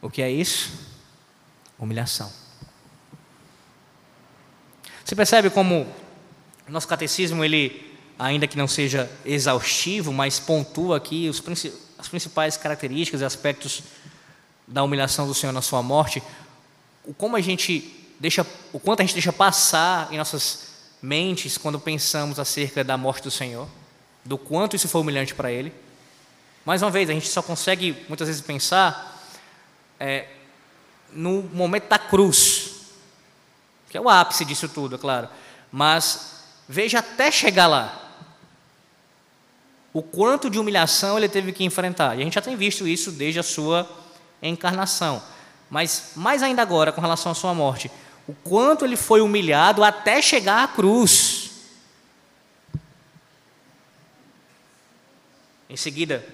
O 0.00 0.08
que 0.08 0.22
é 0.22 0.30
isso? 0.30 0.70
Humilhação. 1.78 2.32
Você 5.04 5.16
percebe 5.16 5.50
como 5.50 5.86
nosso 6.68 6.86
catecismo, 6.86 7.44
ele, 7.44 7.96
ainda 8.18 8.46
que 8.46 8.58
não 8.58 8.68
seja 8.68 9.10
exaustivo, 9.24 10.12
mas 10.12 10.38
pontua 10.38 10.98
aqui 10.98 11.28
os, 11.28 11.42
as 11.98 12.08
principais 12.08 12.56
características 12.56 13.20
e 13.20 13.24
aspectos 13.24 13.82
da 14.66 14.82
humilhação 14.82 15.26
do 15.26 15.34
Senhor 15.34 15.52
na 15.52 15.62
sua 15.62 15.82
morte, 15.82 16.22
como 17.16 17.36
a 17.36 17.40
gente 17.40 17.97
deixa, 18.18 18.46
o 18.72 18.80
quanto 18.80 19.00
a 19.00 19.04
gente 19.04 19.14
deixa 19.14 19.32
passar 19.32 20.12
em 20.12 20.18
nossas 20.18 20.68
mentes 21.00 21.56
quando 21.56 21.78
pensamos 21.78 22.38
acerca 22.38 22.82
da 22.82 22.96
morte 22.96 23.22
do 23.22 23.30
Senhor, 23.30 23.68
do 24.24 24.36
quanto 24.36 24.76
isso 24.76 24.88
foi 24.88 25.00
humilhante 25.00 25.34
para 25.34 25.50
ele. 25.50 25.72
Mais 26.64 26.82
uma 26.82 26.90
vez, 26.90 27.08
a 27.08 27.12
gente 27.12 27.28
só 27.28 27.40
consegue 27.40 28.04
muitas 28.08 28.28
vezes 28.28 28.42
pensar 28.42 29.24
é, 29.98 30.26
no 31.12 31.42
momento 31.42 31.88
da 31.88 31.98
cruz, 31.98 32.72
que 33.88 33.96
é 33.96 34.00
o 34.00 34.08
ápice 34.08 34.44
disso 34.44 34.68
tudo, 34.68 34.96
é 34.96 34.98
claro. 34.98 35.28
Mas 35.72 36.42
veja 36.68 36.98
até 36.98 37.30
chegar 37.30 37.66
lá. 37.66 38.04
O 39.92 40.02
quanto 40.02 40.50
de 40.50 40.58
humilhação 40.58 41.16
ele 41.16 41.28
teve 41.28 41.52
que 41.52 41.64
enfrentar. 41.64 42.16
E 42.16 42.20
a 42.20 42.24
gente 42.24 42.34
já 42.34 42.42
tem 42.42 42.56
visto 42.56 42.86
isso 42.86 43.10
desde 43.10 43.40
a 43.40 43.42
sua 43.42 43.88
encarnação. 44.42 45.22
Mas 45.70 46.12
mais 46.14 46.42
ainda 46.42 46.60
agora, 46.60 46.92
com 46.92 47.00
relação 47.00 47.32
à 47.32 47.34
sua 47.34 47.54
morte, 47.54 47.90
o 48.28 48.34
quanto 48.34 48.84
ele 48.84 48.96
foi 48.96 49.22
humilhado 49.22 49.82
até 49.82 50.20
chegar 50.20 50.62
à 50.62 50.68
cruz. 50.68 51.50
Em 55.68 55.76
seguida, 55.76 56.24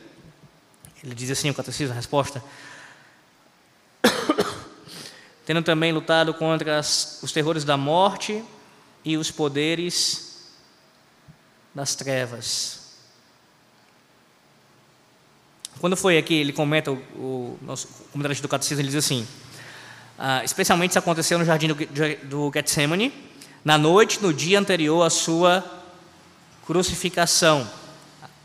ele 1.03 1.15
diz 1.15 1.31
assim: 1.31 1.49
o 1.51 1.55
catecismo, 1.55 1.93
a 1.93 1.97
resposta 1.97 2.43
tendo 5.47 5.63
também 5.63 5.93
lutado 5.93 6.35
contra 6.35 6.79
as, 6.79 7.21
os 7.23 7.31
terrores 7.31 7.65
da 7.65 7.77
morte 7.77 8.43
e 9.05 9.17
os 9.17 9.31
poderes 9.31 10.51
das 11.75 11.95
trevas. 11.95 12.83
Quando 15.81 15.97
foi 15.97 16.17
aqui, 16.17 16.35
ele 16.35 16.53
comenta, 16.53 16.91
o, 16.91 16.95
o 16.95 17.59
nosso 17.61 17.89
comandante 18.11 18.41
do 18.41 18.49
catecismo, 18.49 18.81
ele 18.81 18.89
diz 18.89 19.05
assim, 19.05 19.27
ah, 20.19 20.43
especialmente 20.45 20.91
isso 20.91 20.99
aconteceu 20.99 21.39
no 21.39 21.45
jardim 21.45 21.69
do, 21.69 21.75
do 22.25 22.51
Getsemane, 22.53 23.13
na 23.65 23.77
noite, 23.77 24.23
no 24.23 24.33
dia 24.33 24.59
anterior 24.59 25.03
à 25.03 25.11
sua 25.11 25.65
crucificação, 26.67 27.69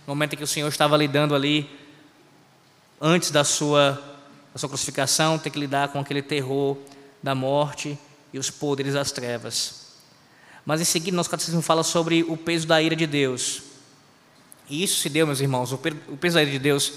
no 0.08 0.16
momento 0.16 0.34
em 0.34 0.38
que 0.38 0.44
o 0.44 0.48
Senhor 0.48 0.68
estava 0.68 0.98
lidando 0.98 1.36
ali, 1.36 1.70
antes 3.02 3.32
da 3.32 3.44
sua 3.44 4.02
a 4.54 4.58
sua 4.58 4.70
crucificação, 4.70 5.38
ter 5.38 5.52
que 5.52 5.60
lidar 5.60 5.90
com 5.90 6.00
aquele 6.00 6.22
terror 6.22 6.76
da 7.22 7.36
morte 7.36 7.98
e 8.34 8.40
os 8.40 8.50
poderes 8.50 8.96
das 8.96 9.12
trevas. 9.12 9.90
Mas 10.66 10.82
em 10.82 10.86
seguida, 10.86 11.16
nosso 11.16 11.30
catecismo 11.30 11.62
fala 11.62 11.84
sobre 11.84 12.24
o 12.24 12.36
peso 12.36 12.68
da 12.68 12.82
ira 12.82 12.96
de 12.96 13.06
Deus. 13.06 13.62
E 14.70 14.84
isso 14.84 15.00
se 15.00 15.10
deu, 15.10 15.28
meus 15.28 15.40
irmãos, 15.40 15.72
o 15.72 15.78
peso 15.78 16.36
da 16.36 16.42
ira 16.42 16.52
de 16.52 16.60
Deus 16.60 16.94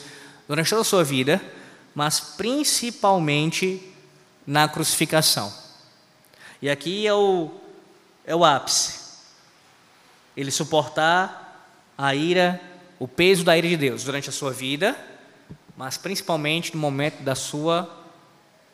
durante 0.48 0.70
toda 0.70 0.82
a 0.82 0.84
sua 0.84 1.04
vida, 1.04 1.40
mas 1.94 2.20
principalmente 2.20 3.91
na 4.46 4.68
crucificação. 4.68 5.52
E 6.60 6.70
aqui 6.70 7.06
é 7.06 7.14
o, 7.14 7.50
é 8.24 8.34
o 8.34 8.44
ápice. 8.44 9.00
Ele 10.36 10.50
suportar 10.50 11.66
a 11.96 12.14
ira, 12.14 12.60
o 12.98 13.06
peso 13.06 13.44
da 13.44 13.56
ira 13.56 13.68
de 13.68 13.76
Deus 13.76 14.04
durante 14.04 14.28
a 14.28 14.32
sua 14.32 14.52
vida 14.52 14.96
mas 15.76 15.96
principalmente 15.96 16.74
no 16.74 16.80
momento 16.80 17.22
da 17.22 17.34
sua 17.34 17.90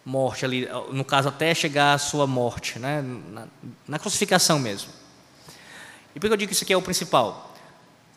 morte, 0.04 0.44
ali, 0.44 0.68
no 0.90 1.04
caso, 1.04 1.28
até 1.28 1.54
chegar 1.54 1.94
à 1.94 1.98
sua 1.98 2.26
morte, 2.26 2.78
né? 2.78 3.02
na, 3.02 3.46
na 3.86 3.98
crucificação 3.98 4.58
mesmo. 4.58 4.90
E 6.14 6.20
por 6.20 6.26
que 6.26 6.32
eu 6.32 6.36
digo 6.36 6.48
que 6.48 6.54
isso 6.54 6.64
aqui 6.64 6.72
é 6.72 6.76
o 6.76 6.82
principal? 6.82 7.47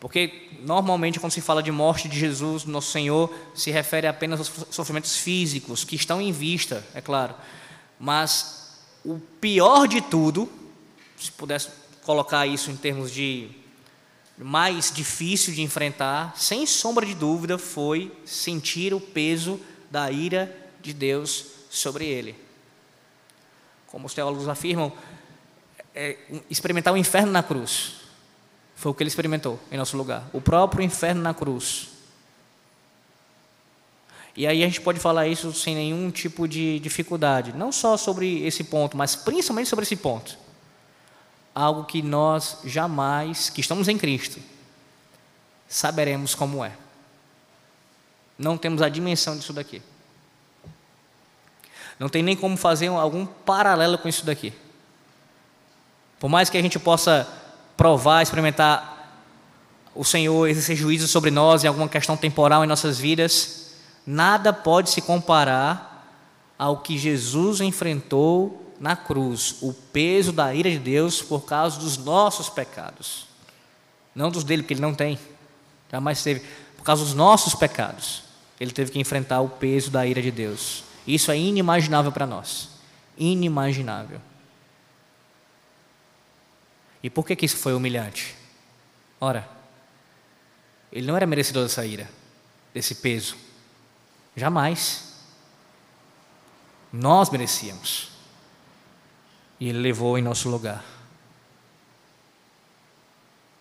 Porque 0.02 0.48
normalmente, 0.64 1.20
quando 1.20 1.30
se 1.30 1.40
fala 1.40 1.62
de 1.62 1.70
morte 1.70 2.08
de 2.08 2.18
Jesus, 2.18 2.64
nosso 2.64 2.90
Senhor, 2.90 3.32
se 3.54 3.70
refere 3.70 4.08
apenas 4.08 4.40
aos 4.40 4.74
sofrimentos 4.74 5.16
físicos, 5.16 5.84
que 5.84 5.94
estão 5.94 6.20
em 6.20 6.32
vista, 6.32 6.84
é 6.92 7.00
claro. 7.00 7.36
Mas 8.00 8.80
o 9.04 9.20
pior 9.40 9.86
de 9.86 10.00
tudo, 10.00 10.50
se 11.16 11.30
pudesse 11.30 11.68
colocar 12.02 12.48
isso 12.48 12.68
em 12.68 12.76
termos 12.76 13.12
de 13.12 13.48
mais 14.36 14.90
difícil 14.92 15.54
de 15.54 15.62
enfrentar, 15.62 16.34
sem 16.36 16.66
sombra 16.66 17.06
de 17.06 17.14
dúvida, 17.14 17.56
foi 17.56 18.10
sentir 18.24 18.92
o 18.92 19.00
peso 19.00 19.60
da 19.88 20.10
ira 20.10 20.52
de 20.80 20.92
Deus 20.92 21.44
sobre 21.70 22.06
ele. 22.06 22.34
Como 23.86 24.08
os 24.08 24.14
teólogos 24.14 24.48
afirmam, 24.48 24.92
é, 25.94 26.18
experimentar 26.50 26.92
o 26.92 26.96
inferno 26.96 27.30
na 27.30 27.40
cruz 27.44 28.01
foi 28.82 28.90
o 28.90 28.94
que 28.94 29.00
ele 29.04 29.08
experimentou 29.08 29.60
em 29.70 29.76
nosso 29.76 29.96
lugar 29.96 30.24
o 30.32 30.40
próprio 30.40 30.82
inferno 30.82 31.22
na 31.22 31.32
cruz. 31.32 31.88
E 34.34 34.44
aí 34.44 34.64
a 34.64 34.66
gente 34.66 34.80
pode 34.80 34.98
falar 34.98 35.28
isso 35.28 35.52
sem 35.52 35.72
nenhum 35.72 36.10
tipo 36.10 36.48
de 36.48 36.80
dificuldade, 36.80 37.52
não 37.52 37.70
só 37.70 37.96
sobre 37.96 38.44
esse 38.44 38.64
ponto, 38.64 38.96
mas 38.96 39.14
principalmente 39.14 39.68
sobre 39.68 39.84
esse 39.84 39.94
ponto 39.94 40.36
algo 41.54 41.84
que 41.84 42.02
nós 42.02 42.58
jamais, 42.64 43.50
que 43.50 43.60
estamos 43.60 43.86
em 43.86 43.96
Cristo, 43.96 44.40
saberemos 45.68 46.34
como 46.34 46.64
é. 46.64 46.72
Não 48.36 48.58
temos 48.58 48.82
a 48.82 48.88
dimensão 48.88 49.36
disso 49.36 49.52
daqui. 49.52 49.80
Não 52.00 52.08
tem 52.08 52.22
nem 52.22 52.34
como 52.34 52.56
fazer 52.56 52.88
algum 52.88 53.26
paralelo 53.26 53.96
com 53.98 54.08
isso 54.08 54.24
daqui. 54.24 54.52
Por 56.18 56.28
mais 56.28 56.48
que 56.48 56.56
a 56.56 56.62
gente 56.62 56.78
possa 56.80 57.41
provar, 57.82 58.22
experimentar 58.22 59.10
o 59.92 60.04
Senhor 60.04 60.46
exercer 60.46 60.76
juízo 60.76 61.08
sobre 61.08 61.32
nós 61.32 61.64
em 61.64 61.66
alguma 61.66 61.88
questão 61.88 62.16
temporal 62.16 62.62
em 62.62 62.68
nossas 62.68 63.00
vidas, 63.00 63.74
nada 64.06 64.52
pode 64.52 64.88
se 64.88 65.00
comparar 65.00 66.06
ao 66.56 66.76
que 66.76 66.96
Jesus 66.96 67.60
enfrentou 67.60 68.72
na 68.78 68.94
cruz 68.94 69.56
o 69.60 69.74
peso 69.92 70.30
da 70.30 70.54
ira 70.54 70.70
de 70.70 70.78
Deus 70.78 71.22
por 71.22 71.40
causa 71.40 71.80
dos 71.80 71.98
nossos 71.98 72.48
pecados. 72.48 73.26
Não 74.14 74.30
dos 74.30 74.44
dele, 74.44 74.62
porque 74.62 74.74
ele 74.74 74.80
não 74.80 74.94
tem. 74.94 75.18
Jamais 75.90 76.22
teve. 76.22 76.46
Por 76.76 76.84
causa 76.84 77.02
dos 77.02 77.14
nossos 77.14 77.52
pecados. 77.52 78.22
Ele 78.60 78.70
teve 78.70 78.92
que 78.92 79.00
enfrentar 79.00 79.40
o 79.40 79.48
peso 79.48 79.90
da 79.90 80.06
ira 80.06 80.22
de 80.22 80.30
Deus. 80.30 80.84
Isso 81.04 81.32
é 81.32 81.36
inimaginável 81.36 82.12
para 82.12 82.28
nós. 82.28 82.68
Inimaginável. 83.18 84.20
E 87.02 87.10
por 87.10 87.26
que, 87.26 87.34
que 87.34 87.46
isso 87.46 87.56
foi 87.56 87.74
humilhante? 87.74 88.36
Ora, 89.20 89.48
ele 90.92 91.06
não 91.06 91.16
era 91.16 91.26
merecedor 91.26 91.62
dessa 91.62 91.84
ira, 91.84 92.08
desse 92.72 92.96
peso. 92.96 93.36
Jamais. 94.36 95.12
Nós 96.92 97.30
merecíamos 97.30 98.10
e 99.58 99.68
Ele 99.68 99.78
levou 99.78 100.18
em 100.18 100.22
nosso 100.22 100.50
lugar. 100.50 100.84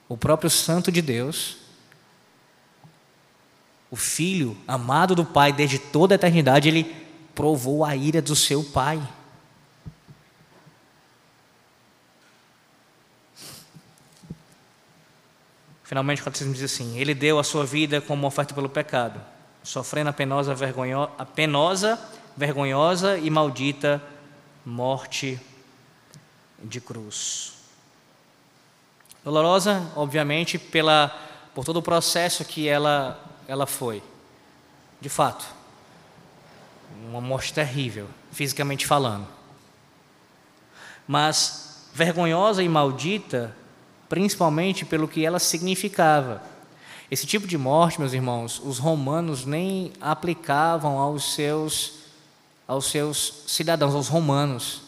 O 0.09 0.17
próprio 0.17 0.49
Santo 0.49 0.91
de 0.91 1.01
Deus, 1.01 1.57
o 3.89 3.95
Filho 3.95 4.57
amado 4.67 5.15
do 5.15 5.23
Pai 5.23 5.53
desde 5.53 5.79
toda 5.79 6.13
a 6.13 6.17
eternidade, 6.17 6.67
ele 6.67 6.83
provou 7.35 7.85
a 7.85 7.95
ira 7.95 8.21
do 8.21 8.35
seu 8.35 8.63
Pai. 8.63 9.01
Finalmente 15.91 16.21
o 16.21 16.23
catecismo 16.23 16.53
diz 16.53 16.63
assim: 16.63 16.97
Ele 16.97 17.13
deu 17.13 17.37
a 17.37 17.43
sua 17.43 17.65
vida 17.65 17.99
como 17.99 18.25
oferta 18.25 18.53
pelo 18.53 18.69
pecado, 18.69 19.19
sofrendo 19.61 20.09
a 20.09 20.13
penosa, 20.13 20.55
vergonho, 20.55 21.09
a 21.17 21.25
penosa, 21.25 21.99
vergonhosa 22.37 23.17
e 23.17 23.29
maldita 23.29 24.01
morte 24.65 25.37
de 26.63 26.79
cruz. 26.79 27.55
Dolorosa, 29.21 29.91
obviamente, 29.93 30.57
pela, 30.57 31.13
por 31.53 31.65
todo 31.65 31.75
o 31.75 31.83
processo 31.83 32.45
que 32.45 32.69
ela, 32.69 33.21
ela 33.45 33.67
foi. 33.67 34.01
De 35.01 35.09
fato, 35.09 35.45
uma 37.09 37.19
morte 37.19 37.53
terrível, 37.53 38.07
fisicamente 38.31 38.87
falando. 38.87 39.27
Mas 41.05 41.89
vergonhosa 41.93 42.63
e 42.63 42.69
maldita 42.69 43.53
principalmente 44.11 44.83
pelo 44.83 45.07
que 45.07 45.25
ela 45.25 45.39
significava. 45.39 46.43
Esse 47.09 47.25
tipo 47.25 47.47
de 47.47 47.57
morte, 47.57 47.97
meus 47.97 48.11
irmãos, 48.11 48.61
os 48.61 48.77
romanos 48.77 49.45
nem 49.45 49.93
aplicavam 50.01 50.97
aos 50.97 51.33
seus, 51.33 51.93
aos 52.67 52.87
seus 52.87 53.45
cidadãos, 53.47 53.95
aos 53.95 54.09
romanos. 54.09 54.81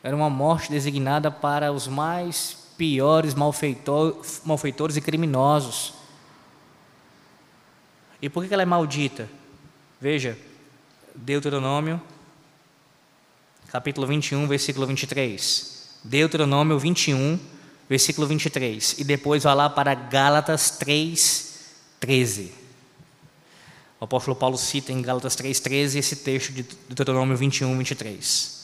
Era 0.00 0.14
uma 0.14 0.30
morte 0.30 0.70
designada 0.70 1.28
para 1.28 1.72
os 1.72 1.88
mais 1.88 2.68
piores 2.78 3.34
malfeitor, 3.34 4.24
malfeitores 4.44 4.96
e 4.96 5.00
criminosos. 5.00 5.92
E 8.22 8.28
por 8.28 8.46
que 8.46 8.54
ela 8.54 8.62
é 8.62 8.66
maldita? 8.66 9.28
Veja, 10.00 10.38
Deuteronômio, 11.16 12.00
capítulo 13.72 14.06
21, 14.06 14.46
versículo 14.46 14.86
23. 14.86 15.98
Deuteronômio 16.04 16.78
21, 16.78 17.40
versículo 17.88 18.26
23, 18.26 18.96
e 18.98 19.04
depois 19.04 19.44
vai 19.44 19.54
lá 19.54 19.70
para 19.70 19.94
Gálatas 19.94 20.70
3, 20.70 21.54
13. 22.00 22.52
O 24.00 24.04
apóstolo 24.04 24.36
Paulo 24.36 24.58
cita 24.58 24.92
em 24.92 25.00
Gálatas 25.00 25.36
3, 25.36 25.58
13 25.60 25.98
esse 25.98 26.16
texto 26.16 26.52
de 26.52 26.62
Deuteronômio 26.88 27.36
21, 27.36 27.76
23. 27.78 28.55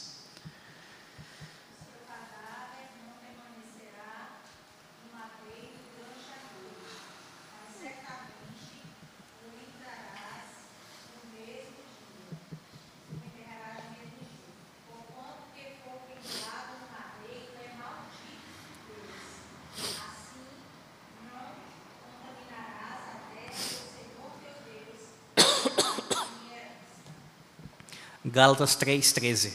Gálatas 28.33 28.75
3,13. 28.75 29.53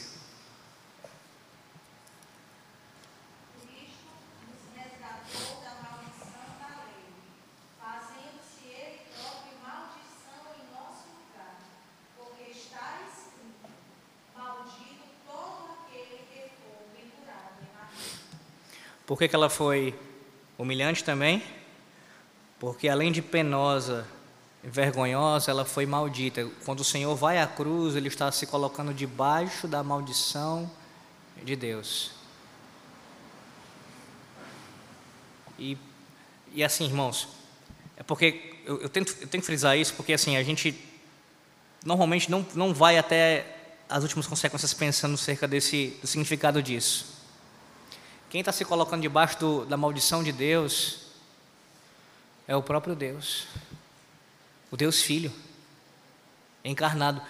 Por 19.05 19.17
que, 19.17 19.27
que 19.27 19.35
ela 19.35 19.49
foi 19.49 19.93
humilhante 20.57 21.03
também? 21.03 21.43
Porque 22.57 22.87
além 22.87 23.11
de 23.11 23.21
penosa 23.21 24.07
vergonhosa, 24.63 25.51
ela 25.51 25.63
foi 25.63 25.85
maldita. 25.85 26.49
Quando 26.65 26.81
o 26.81 26.83
Senhor 26.83 27.15
vai 27.15 27.39
à 27.39 27.47
cruz, 27.47 27.95
ele 27.95 28.07
está 28.07 28.31
se 28.31 28.45
colocando 28.45 28.93
debaixo 28.93 29.67
da 29.67 29.81
maldição 29.83 30.69
de 31.43 31.55
Deus. 31.55 32.11
E, 35.57 35.77
e 36.53 36.63
assim, 36.63 36.85
irmãos, 36.85 37.27
é 37.95 38.03
porque 38.03 38.57
eu, 38.65 38.81
eu, 38.81 38.89
tento, 38.89 39.15
eu 39.21 39.27
tenho 39.27 39.41
que 39.41 39.47
frisar 39.47 39.77
isso, 39.77 39.93
porque 39.93 40.13
assim, 40.13 40.35
a 40.35 40.43
gente 40.43 40.77
normalmente 41.85 42.29
não, 42.29 42.45
não 42.53 42.73
vai 42.73 42.97
até 42.97 43.55
as 43.89 44.03
últimas 44.03 44.27
consequências 44.27 44.73
pensando 44.73 45.17
cerca 45.17 45.47
desse, 45.47 45.97
do 46.01 46.07
significado 46.07 46.61
disso. 46.61 47.17
Quem 48.29 48.41
está 48.41 48.51
se 48.51 48.63
colocando 48.63 49.01
debaixo 49.01 49.39
do, 49.39 49.65
da 49.65 49.75
maldição 49.75 50.23
de 50.23 50.31
Deus 50.31 51.07
é 52.47 52.55
o 52.55 52.61
próprio 52.61 52.95
Deus 52.95 53.47
o 54.71 54.77
Deus 54.77 55.01
Filho, 55.01 55.31
encarnado, 56.63 57.21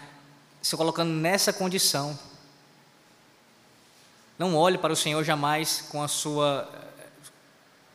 se 0.62 0.75
colocando 0.75 1.12
nessa 1.12 1.54
condição. 1.54 2.17
Não 4.38 4.56
olhe 4.56 4.78
para 4.78 4.93
o 4.93 4.95
Senhor 4.95 5.23
jamais 5.23 5.86
com 5.89 6.02
a 6.02 6.08
sua 6.08 6.67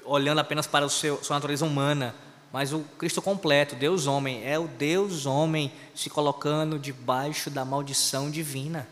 olhando 0.05 0.39
apenas 0.39 0.67
para 0.67 0.85
a 0.85 0.89
sua 0.89 1.19
natureza 1.31 1.65
humana, 1.65 2.15
mas 2.53 2.73
o 2.73 2.81
Cristo 2.99 3.23
completo, 3.23 3.75
Deus 3.75 4.07
homem, 4.07 4.47
é 4.47 4.59
o 4.59 4.69
Deus 4.69 5.27
homem 5.27 5.73
se 5.95 6.11
colocando 6.11 6.79
debaixo 6.79 7.51
da 7.51 7.65
maldição 7.65 8.31
divina. 8.31 8.87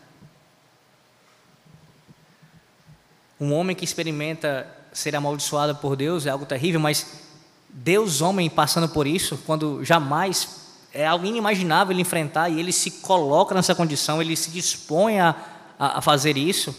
Um 3.39 3.53
homem 3.53 3.75
que 3.75 3.85
experimenta 3.85 4.67
ser 4.91 5.15
amaldiçoado 5.15 5.75
por 5.75 5.95
Deus 5.95 6.25
é 6.25 6.29
algo 6.29 6.45
terrível, 6.45 6.79
mas 6.79 7.22
Deus, 7.75 8.21
homem, 8.21 8.51
passando 8.51 8.87
por 8.87 9.07
isso, 9.07 9.37
quando 9.47 9.83
jamais 9.83 10.61
é 10.93 11.07
algo 11.07 11.25
inimaginável 11.25 11.91
ele 11.91 12.03
enfrentar 12.03 12.49
e 12.49 12.59
ele 12.59 12.71
se 12.71 12.91
coloca 12.91 13.55
nessa 13.55 13.73
condição, 13.73 14.21
ele 14.21 14.35
se 14.35 14.51
dispõe 14.51 15.19
a, 15.19 15.35
a, 15.79 15.99
fazer 16.01 16.37
isso. 16.37 16.75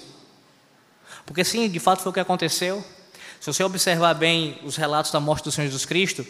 Porque, 1.27 1.45
sim, 1.45 1.69
de 1.69 1.81
fato 1.81 2.01
foi 2.01 2.11
o 2.11 2.13
que 2.13 2.21
aconteceu. 2.21 2.85
Se 3.41 3.53
você 3.53 3.65
observar 3.65 4.15
bem 4.15 4.61
os 4.63 4.77
relatos 4.77 5.11
da 5.11 5.19
morte 5.19 5.43
do 5.43 5.51
Senhor 5.51 5.67
Jesus 5.67 5.85
Cristo, 5.85 6.25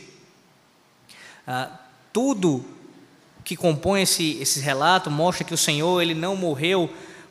ah, 1.46 1.68
tudo 2.10 2.64
que 3.44 3.54
compõe 3.54 4.00
esse, 4.00 4.38
esse 4.40 4.60
relato 4.60 5.10
mostra 5.10 5.44
que 5.44 5.52
o 5.52 5.58
Senhor 5.58 6.00
ele 6.00 6.14
não 6.14 6.34
morreu 6.34 6.88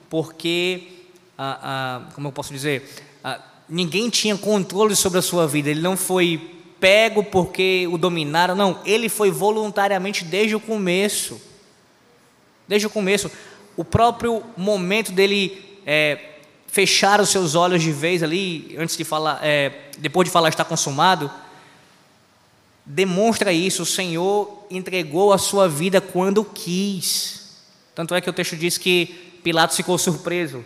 porque, 0.08 1.08
ah, 1.36 1.60
ah, 1.64 2.12
como 2.14 2.28
eu 2.28 2.32
posso 2.32 2.54
dizer, 2.54 2.88
ah, 3.24 3.40
ninguém 3.68 4.12
tinha 4.12 4.38
controle 4.38 4.96
sobre 4.96 5.18
a 5.18 5.22
sua 5.24 5.48
vida, 5.48 5.72
ele 5.72 5.82
não 5.82 5.98
foi 5.98 6.63
pego 6.84 7.24
porque 7.24 7.88
o 7.90 7.98
dominaram. 7.98 8.56
Não, 8.56 8.78
ele 8.84 9.08
foi 9.08 9.32
voluntariamente 9.32 10.26
desde 10.26 10.54
o 10.54 10.60
começo. 10.60 11.40
Desde 12.68 12.86
o 12.86 12.90
começo. 12.90 13.32
O 13.78 13.86
próprio 13.86 14.44
momento 14.58 15.14
dele 15.14 15.80
é, 15.86 16.20
fechar 16.68 17.22
os 17.22 17.30
seus 17.30 17.56
olhos 17.56 17.82
de 17.82 17.94
vez 17.94 18.22
ali, 18.22 18.76
antes 18.78 18.98
de 18.98 19.06
falar, 19.06 19.40
é, 19.42 19.72
depois 19.98 20.28
de 20.28 20.32
falar 20.34 20.50
está 20.50 20.66
consumado, 20.66 21.32
demonstra 22.86 23.54
isso. 23.54 23.84
O 23.84 23.86
Senhor 23.86 24.66
entregou 24.70 25.32
a 25.32 25.38
sua 25.38 25.70
vida 25.70 26.02
quando 26.02 26.44
quis. 26.44 27.64
Tanto 27.96 28.14
é 28.14 28.20
que 28.20 28.30
o 28.30 28.34
texto 28.34 28.58
diz 28.58 28.78
que 28.78 29.40
Pilatos 29.42 29.78
ficou 29.78 29.98
surpreso 29.98 30.66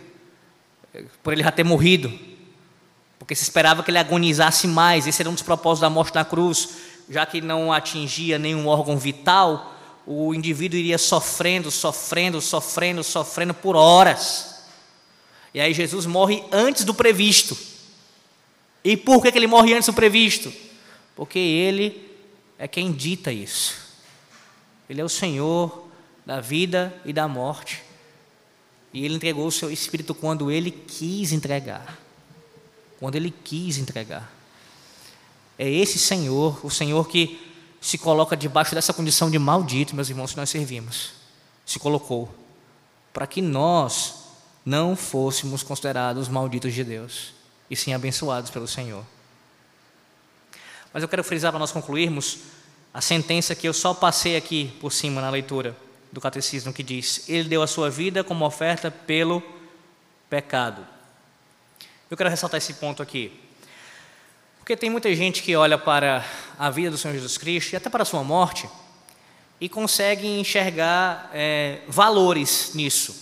por 1.22 1.32
ele 1.32 1.44
já 1.44 1.52
ter 1.52 1.62
morrido 1.62 2.12
porque 3.28 3.36
se 3.36 3.42
esperava 3.42 3.82
que 3.82 3.90
ele 3.90 3.98
agonizasse 3.98 4.66
mais. 4.66 5.06
Esse 5.06 5.20
era 5.20 5.28
um 5.28 5.34
dos 5.34 5.42
propósitos 5.42 5.82
da 5.82 5.90
morte 5.90 6.14
na 6.14 6.24
cruz, 6.24 6.70
já 7.10 7.26
que 7.26 7.42
não 7.42 7.70
atingia 7.70 8.38
nenhum 8.38 8.66
órgão 8.66 8.96
vital, 8.96 9.76
o 10.06 10.32
indivíduo 10.32 10.78
iria 10.78 10.96
sofrendo, 10.96 11.70
sofrendo, 11.70 12.40
sofrendo, 12.40 13.04
sofrendo 13.04 13.52
por 13.52 13.76
horas. 13.76 14.64
E 15.52 15.60
aí 15.60 15.74
Jesus 15.74 16.06
morre 16.06 16.42
antes 16.50 16.84
do 16.84 16.94
previsto. 16.94 17.54
E 18.82 18.96
por 18.96 19.20
que 19.20 19.28
ele 19.28 19.46
morre 19.46 19.74
antes 19.74 19.88
do 19.88 19.92
previsto? 19.92 20.50
Porque 21.14 21.38
ele 21.38 22.10
é 22.58 22.66
quem 22.66 22.90
dita 22.90 23.30
isso. 23.30 23.74
Ele 24.88 25.02
é 25.02 25.04
o 25.04 25.08
Senhor 25.08 25.86
da 26.24 26.40
vida 26.40 26.98
e 27.04 27.12
da 27.12 27.28
morte. 27.28 27.82
E 28.90 29.04
ele 29.04 29.16
entregou 29.16 29.46
o 29.46 29.52
seu 29.52 29.70
espírito 29.70 30.14
quando 30.14 30.50
ele 30.50 30.70
quis 30.70 31.30
entregar 31.30 32.07
quando 32.98 33.16
ele 33.16 33.30
quis 33.30 33.78
entregar. 33.78 34.32
É 35.58 35.68
esse 35.68 35.98
Senhor, 35.98 36.64
o 36.64 36.70
Senhor 36.70 37.08
que 37.08 37.48
se 37.80 37.98
coloca 37.98 38.36
debaixo 38.36 38.74
dessa 38.74 38.92
condição 38.92 39.30
de 39.30 39.38
maldito, 39.38 39.94
meus 39.94 40.08
irmãos, 40.08 40.32
que 40.32 40.36
nós 40.36 40.50
servimos. 40.50 41.12
Se 41.64 41.78
colocou 41.78 42.32
para 43.12 43.26
que 43.26 43.42
nós 43.42 44.14
não 44.64 44.94
fôssemos 44.94 45.62
considerados 45.62 46.28
malditos 46.28 46.74
de 46.74 46.84
Deus, 46.84 47.32
e 47.70 47.76
sim 47.76 47.92
abençoados 47.92 48.50
pelo 48.50 48.68
Senhor. 48.68 49.04
Mas 50.92 51.02
eu 51.02 51.08
quero 51.08 51.24
frisar 51.24 51.52
para 51.52 51.58
nós 51.58 51.72
concluirmos 51.72 52.38
a 52.92 53.00
sentença 53.00 53.54
que 53.54 53.68
eu 53.68 53.72
só 53.72 53.94
passei 53.94 54.36
aqui 54.36 54.72
por 54.80 54.92
cima 54.92 55.20
na 55.20 55.30
leitura 55.30 55.76
do 56.10 56.20
catecismo 56.20 56.72
que 56.72 56.82
diz: 56.82 57.28
Ele 57.28 57.48
deu 57.48 57.62
a 57.62 57.66
sua 57.66 57.90
vida 57.90 58.24
como 58.24 58.44
oferta 58.44 58.90
pelo 58.90 59.42
pecado. 60.28 60.84
Eu 62.10 62.16
quero 62.16 62.30
ressaltar 62.30 62.58
esse 62.58 62.74
ponto 62.74 63.02
aqui. 63.02 63.32
Porque 64.58 64.76
tem 64.76 64.88
muita 64.88 65.14
gente 65.14 65.42
que 65.42 65.54
olha 65.54 65.76
para 65.76 66.24
a 66.58 66.70
vida 66.70 66.90
do 66.90 66.98
Senhor 66.98 67.14
Jesus 67.14 67.36
Cristo 67.36 67.72
e 67.72 67.76
até 67.76 67.90
para 67.90 68.02
a 68.02 68.06
sua 68.06 68.24
morte 68.24 68.68
e 69.60 69.68
conseguem 69.68 70.40
enxergar 70.40 71.30
é, 71.34 71.80
valores 71.88 72.72
nisso. 72.74 73.14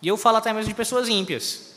E 0.00 0.08
eu 0.08 0.16
falo 0.16 0.36
até 0.36 0.52
mesmo 0.52 0.68
de 0.68 0.74
pessoas 0.74 1.08
ímpias. 1.08 1.72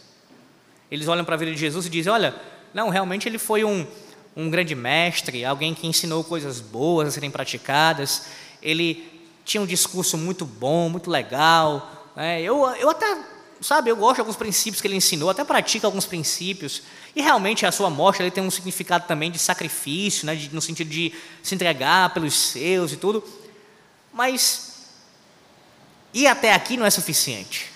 Eles 0.91 1.08
olham 1.08 1.25
para 1.25 1.36
a 1.36 1.38
vida 1.38 1.51
de 1.51 1.58
Jesus 1.58 1.86
e 1.86 1.89
dizem: 1.89 2.12
olha, 2.12 2.36
não, 2.73 2.89
realmente 2.89 3.28
ele 3.28 3.38
foi 3.38 3.63
um, 3.63 3.88
um 4.36 4.49
grande 4.49 4.75
mestre, 4.75 5.45
alguém 5.45 5.73
que 5.73 5.88
ensinou 5.88 6.23
coisas 6.23 6.60
boas 6.60 7.08
a 7.08 7.12
serem 7.12 7.32
praticadas, 7.32 8.28
ele 8.62 9.23
tinha 9.43 9.62
um 9.62 9.65
discurso 9.65 10.17
muito 10.17 10.45
bom, 10.45 10.89
muito 10.89 11.10
legal. 11.10 12.12
Né? 12.15 12.41
Eu, 12.41 12.65
eu 12.75 12.89
até, 12.89 13.17
sabe, 13.61 13.89
eu 13.89 13.95
gosto 13.95 14.15
de 14.15 14.21
alguns 14.21 14.35
princípios 14.35 14.81
que 14.81 14.87
ele 14.87 14.95
ensinou, 14.95 15.29
até 15.29 15.43
pratico 15.43 15.85
alguns 15.85 16.05
princípios. 16.05 16.83
E 17.15 17.21
realmente 17.21 17.65
a 17.65 17.71
sua 17.71 17.89
morte 17.89 18.21
ele 18.21 18.31
tem 18.31 18.43
um 18.43 18.51
significado 18.51 19.07
também 19.07 19.31
de 19.31 19.39
sacrifício, 19.39 20.25
né? 20.25 20.35
De, 20.35 20.53
no 20.53 20.61
sentido 20.61 20.89
de 20.89 21.13
se 21.41 21.55
entregar 21.55 22.13
pelos 22.13 22.33
seus 22.33 22.91
e 22.91 22.97
tudo. 22.97 23.23
Mas 24.13 24.87
ir 26.13 26.27
até 26.27 26.53
aqui 26.53 26.77
não 26.77 26.85
é 26.85 26.89
suficiente. 26.89 27.71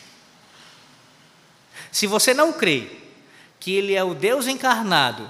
Se 1.92 2.08
você 2.08 2.34
não 2.34 2.54
crê 2.54 2.90
que 3.60 3.74
Ele 3.74 3.96
é 3.96 4.04
o 4.04 4.14
Deus 4.14 4.48
encarnado 4.48 5.30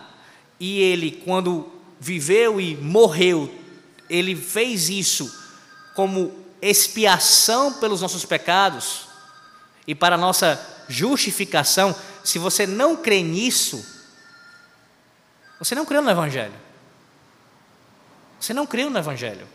e 0.60 0.82
Ele, 0.82 1.12
quando 1.12 1.72
viveu 2.00 2.60
e 2.60 2.76
morreu, 2.76 3.54
Ele 4.10 4.36
fez 4.36 4.90
isso 4.90 5.34
como 5.96 6.34
expiação 6.62 7.74
pelos 7.74 8.02
nossos 8.02 8.26
pecados 8.26 9.09
e 9.90 9.96
para 9.96 10.16
nossa 10.16 10.64
justificação, 10.88 11.96
se 12.24 12.38
você 12.38 12.68
não 12.68 12.96
crê 12.96 13.24
nisso, 13.24 13.84
você 15.58 15.74
não 15.74 15.84
creu 15.84 16.00
no 16.00 16.12
Evangelho. 16.12 16.54
Você 18.40 18.54
não 18.54 18.68
creu 18.68 18.92
no 18.92 19.00
Evangelho. 19.00 19.48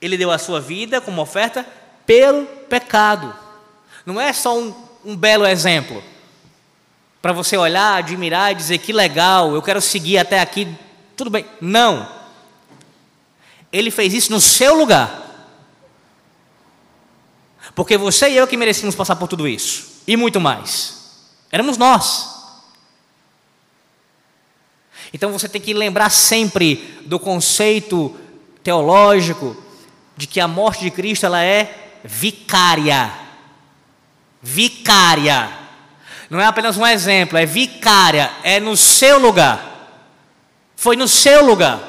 Ele 0.00 0.16
deu 0.16 0.30
a 0.30 0.38
sua 0.38 0.60
vida 0.60 1.00
como 1.00 1.20
oferta 1.20 1.66
pelo 2.06 2.46
pecado. 2.46 3.34
Não 4.06 4.20
é 4.20 4.32
só 4.32 4.56
um, 4.56 4.72
um 5.04 5.16
belo 5.16 5.44
exemplo 5.44 6.00
para 7.20 7.32
você 7.32 7.56
olhar, 7.56 7.96
admirar 7.96 8.52
e 8.52 8.54
dizer 8.54 8.78
que 8.78 8.92
legal, 8.92 9.52
eu 9.52 9.60
quero 9.60 9.80
seguir 9.80 10.18
até 10.18 10.38
aqui, 10.38 10.72
tudo 11.16 11.30
bem. 11.30 11.44
Não. 11.60 12.08
Ele 13.72 13.90
fez 13.90 14.14
isso 14.14 14.30
no 14.30 14.40
seu 14.40 14.76
lugar. 14.76 15.29
Porque 17.80 17.96
você 17.96 18.28
e 18.28 18.36
eu 18.36 18.46
que 18.46 18.58
merecíamos 18.58 18.94
passar 18.94 19.16
por 19.16 19.26
tudo 19.26 19.48
isso. 19.48 20.02
E 20.06 20.14
muito 20.14 20.38
mais. 20.38 21.16
Éramos 21.50 21.78
nós. 21.78 22.28
Então 25.14 25.32
você 25.32 25.48
tem 25.48 25.62
que 25.62 25.72
lembrar 25.72 26.10
sempre 26.10 27.00
do 27.06 27.18
conceito 27.18 28.14
teológico 28.62 29.56
de 30.14 30.26
que 30.26 30.40
a 30.40 30.46
morte 30.46 30.84
de 30.84 30.90
Cristo 30.90 31.24
ela 31.24 31.42
é 31.42 31.94
vicária. 32.04 33.10
Vicária. 34.42 35.50
Não 36.28 36.38
é 36.38 36.44
apenas 36.44 36.76
um 36.76 36.86
exemplo, 36.86 37.38
é 37.38 37.46
vicária, 37.46 38.30
é 38.42 38.60
no 38.60 38.76
seu 38.76 39.18
lugar. 39.18 40.04
Foi 40.76 40.96
no 40.96 41.08
seu 41.08 41.46
lugar. 41.46 41.80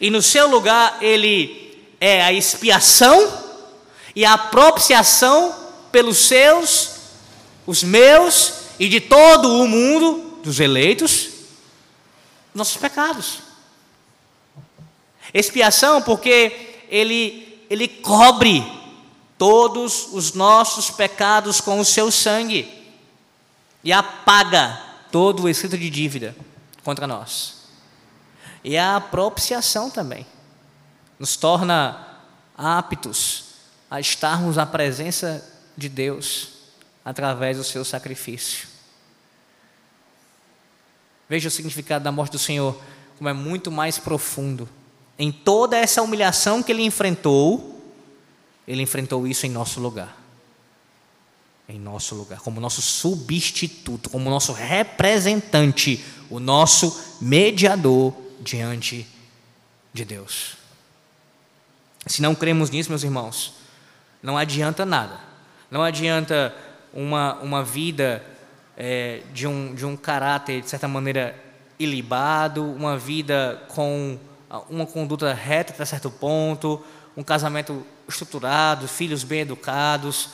E 0.00 0.10
no 0.10 0.22
seu 0.22 0.48
lugar 0.48 0.98
ele 1.00 1.92
é 2.00 2.22
a 2.22 2.32
expiação 2.32 3.37
e 4.18 4.24
a 4.24 4.36
propiciação 4.36 5.54
pelos 5.92 6.26
seus, 6.26 6.90
os 7.64 7.84
meus 7.84 8.62
e 8.76 8.88
de 8.88 9.00
todo 9.00 9.62
o 9.62 9.68
mundo 9.68 10.40
dos 10.42 10.58
eleitos 10.58 11.28
nossos 12.52 12.76
pecados. 12.76 13.38
Expiação 15.32 16.02
porque 16.02 16.80
ele, 16.88 17.64
ele 17.70 17.86
cobre 17.86 18.66
todos 19.38 20.08
os 20.12 20.32
nossos 20.32 20.90
pecados 20.90 21.60
com 21.60 21.78
o 21.78 21.84
seu 21.84 22.10
sangue 22.10 22.68
e 23.84 23.92
apaga 23.92 24.82
todo 25.12 25.44
o 25.44 25.48
escrito 25.48 25.78
de 25.78 25.88
dívida 25.88 26.34
contra 26.82 27.06
nós. 27.06 27.68
E 28.64 28.76
a 28.76 29.00
propiciação 29.00 29.88
também 29.88 30.26
nos 31.20 31.36
torna 31.36 32.18
aptos 32.56 33.47
a 33.90 34.00
estarmos 34.00 34.56
na 34.56 34.66
presença 34.66 35.44
de 35.76 35.88
Deus 35.88 36.48
através 37.04 37.56
do 37.56 37.64
seu 37.64 37.84
sacrifício. 37.84 38.68
Veja 41.28 41.48
o 41.48 41.50
significado 41.50 42.04
da 42.04 42.12
morte 42.12 42.32
do 42.32 42.38
Senhor, 42.38 42.80
como 43.16 43.28
é 43.28 43.32
muito 43.32 43.70
mais 43.70 43.98
profundo. 43.98 44.68
Em 45.18 45.30
toda 45.30 45.76
essa 45.76 46.02
humilhação 46.02 46.62
que 46.62 46.72
ele 46.72 46.82
enfrentou, 46.82 47.82
ele 48.66 48.82
enfrentou 48.82 49.26
isso 49.26 49.46
em 49.46 49.50
nosso 49.50 49.80
lugar. 49.80 50.16
Em 51.68 51.78
nosso 51.78 52.14
lugar, 52.14 52.40
como 52.40 52.60
nosso 52.60 52.80
substituto, 52.80 54.08
como 54.08 54.30
nosso 54.30 54.52
representante, 54.52 56.02
o 56.30 56.40
nosso 56.40 57.18
mediador 57.20 58.14
diante 58.40 59.06
de 59.92 60.04
Deus. 60.04 60.56
Se 62.06 62.22
não 62.22 62.34
cremos 62.34 62.70
nisso, 62.70 62.88
meus 62.88 63.02
irmãos, 63.02 63.57
não 64.22 64.36
adianta 64.36 64.84
nada. 64.84 65.18
Não 65.70 65.82
adianta 65.82 66.54
uma, 66.92 67.34
uma 67.36 67.62
vida 67.62 68.22
é, 68.76 69.22
de, 69.32 69.46
um, 69.46 69.74
de 69.74 69.84
um 69.84 69.96
caráter, 69.96 70.62
de 70.62 70.68
certa 70.68 70.88
maneira, 70.88 71.34
ilibado, 71.78 72.64
uma 72.64 72.96
vida 72.96 73.62
com 73.68 74.18
uma 74.70 74.86
conduta 74.86 75.32
reta 75.34 75.72
até 75.72 75.84
certo 75.84 76.10
ponto, 76.10 76.82
um 77.16 77.22
casamento 77.22 77.84
estruturado, 78.08 78.88
filhos 78.88 79.22
bem 79.22 79.40
educados, 79.40 80.30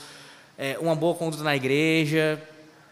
é, 0.57 0.79
uma 0.81 0.95
boa 0.95 1.15
conduta 1.15 1.43
na 1.43 1.57
igreja, 1.57 2.41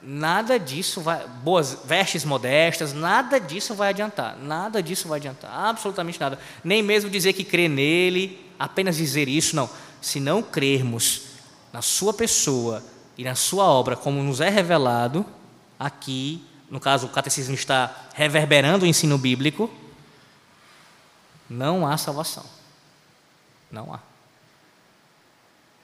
nada 0.03 0.59
disso 0.59 1.01
vai, 1.01 1.25
boas 1.43 1.79
vestes 1.85 2.25
modestas, 2.25 2.93
nada 2.93 3.39
disso 3.39 3.75
vai 3.75 3.91
adiantar, 3.91 4.37
nada 4.37 4.83
disso 4.83 5.07
vai 5.07 5.19
adiantar, 5.19 5.51
absolutamente 5.53 6.21
nada. 6.21 6.39
Nem 6.65 6.83
mesmo 6.83 7.09
dizer 7.09 7.33
que 7.33 7.45
crê 7.45 7.69
nele, 7.69 8.45
apenas 8.59 8.97
dizer 8.97 9.29
isso, 9.29 9.55
não. 9.55 9.71
Se 10.03 10.21
não 10.21 10.43
crermos 10.43 11.23
na 11.73 11.81
sua 11.81 12.13
pessoa 12.13 12.85
e 13.17 13.25
na 13.25 13.35
sua 13.35 13.65
obra 13.65 13.97
como 13.97 14.23
nos 14.23 14.41
é 14.41 14.51
revelado, 14.51 15.25
aqui, 15.79 16.45
no 16.69 16.79
caso, 16.79 17.07
o 17.07 17.11
catecismo 17.11 17.55
está 17.55 18.09
reverberando 18.13 18.85
o 18.85 18.89
ensino 18.89 19.17
bíblico, 19.17 19.71
não 21.49 21.87
há 21.87 21.97
salvação. 21.97 22.45
Não 23.71 23.95
há. 23.95 24.01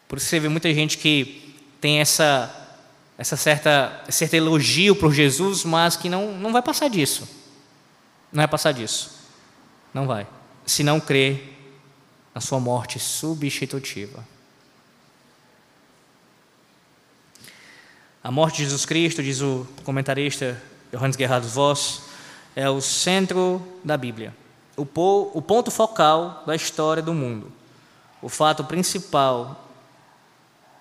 Por 0.07 0.19
isso 0.19 0.27
você 0.27 0.41
vê 0.41 0.49
muita 0.49 0.73
gente 0.73 0.99
que 0.99 1.55
tem 1.81 2.01
essa, 2.01 2.51
essa 3.17 3.37
certa, 3.37 4.05
certo 4.09 4.35
elogio 4.35 4.97
por 4.97 5.13
Jesus, 5.13 5.65
mas 5.65 5.97
que 5.97 6.09
não, 6.09 6.33
não 6.33 6.53
vai 6.53 6.63
passar 6.63 6.89
disso. 6.89 7.29
Não 8.33 8.41
vai 8.41 8.49
passar 8.49 8.73
disso. 8.73 9.19
Não 9.93 10.07
vai. 10.07 10.27
Se 10.65 10.83
não 10.83 10.99
crer 11.01 11.58
na 12.39 12.41
sua 12.41 12.61
morte 12.61 13.01
substitutiva. 13.01 14.25
A 18.23 18.31
morte 18.31 18.59
de 18.59 18.63
Jesus 18.63 18.87
Cristo, 18.87 19.25
diz 19.25 19.41
o 19.41 19.67
comentarista 19.83 20.63
Johannes 20.93 21.17
Gerhard 21.17 21.45
Voss, 21.49 22.03
é 22.55 22.71
o 22.71 22.81
centro 22.81 23.61
da 23.83 23.97
Bíblia, 23.97 24.33
o, 24.77 24.83
o 24.83 25.43
ponto 25.43 25.69
focal 25.73 26.45
da 26.47 26.55
história 26.55 27.03
do 27.03 27.13
mundo, 27.13 27.51
o 28.23 28.29
fato 28.29 28.63
principal 28.63 29.69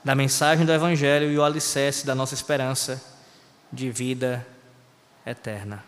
da 0.04 0.14
mensagem 0.14 0.64
do 0.64 0.72
Evangelho 0.72 1.32
e 1.32 1.40
o 1.40 1.44
alicerce 1.44 2.06
da 2.06 2.14
nossa 2.14 2.36
esperança 2.36 3.04
de 3.74 3.90
vida 3.90 4.46
eterna. 5.26 5.84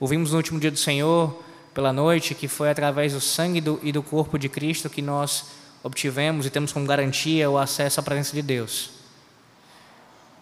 Ouvimos 0.00 0.32
no 0.32 0.38
último 0.38 0.58
dia 0.58 0.72
do 0.72 0.78
Senhor, 0.78 1.44
pela 1.74 1.92
noite, 1.92 2.34
que 2.34 2.48
foi 2.48 2.70
através 2.70 3.12
do 3.12 3.20
sangue 3.20 3.60
do, 3.60 3.80
e 3.82 3.92
do 3.92 4.02
corpo 4.02 4.38
de 4.38 4.48
Cristo 4.48 4.90
que 4.90 5.00
nós 5.00 5.46
obtivemos 5.82 6.46
e 6.46 6.50
temos 6.50 6.72
como 6.72 6.86
garantia 6.86 7.50
o 7.50 7.58
acesso 7.58 8.00
à 8.00 8.02
presença 8.02 8.34
de 8.34 8.42
Deus. 8.42 8.90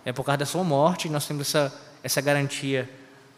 É 0.04 0.12
por 0.12 0.24
causa 0.24 0.38
da 0.38 0.46
sua 0.46 0.64
morte 0.64 1.08
que 1.08 1.12
nós 1.12 1.26
temos 1.26 1.48
essa, 1.48 1.72
essa 2.02 2.20
garantia, 2.20 2.88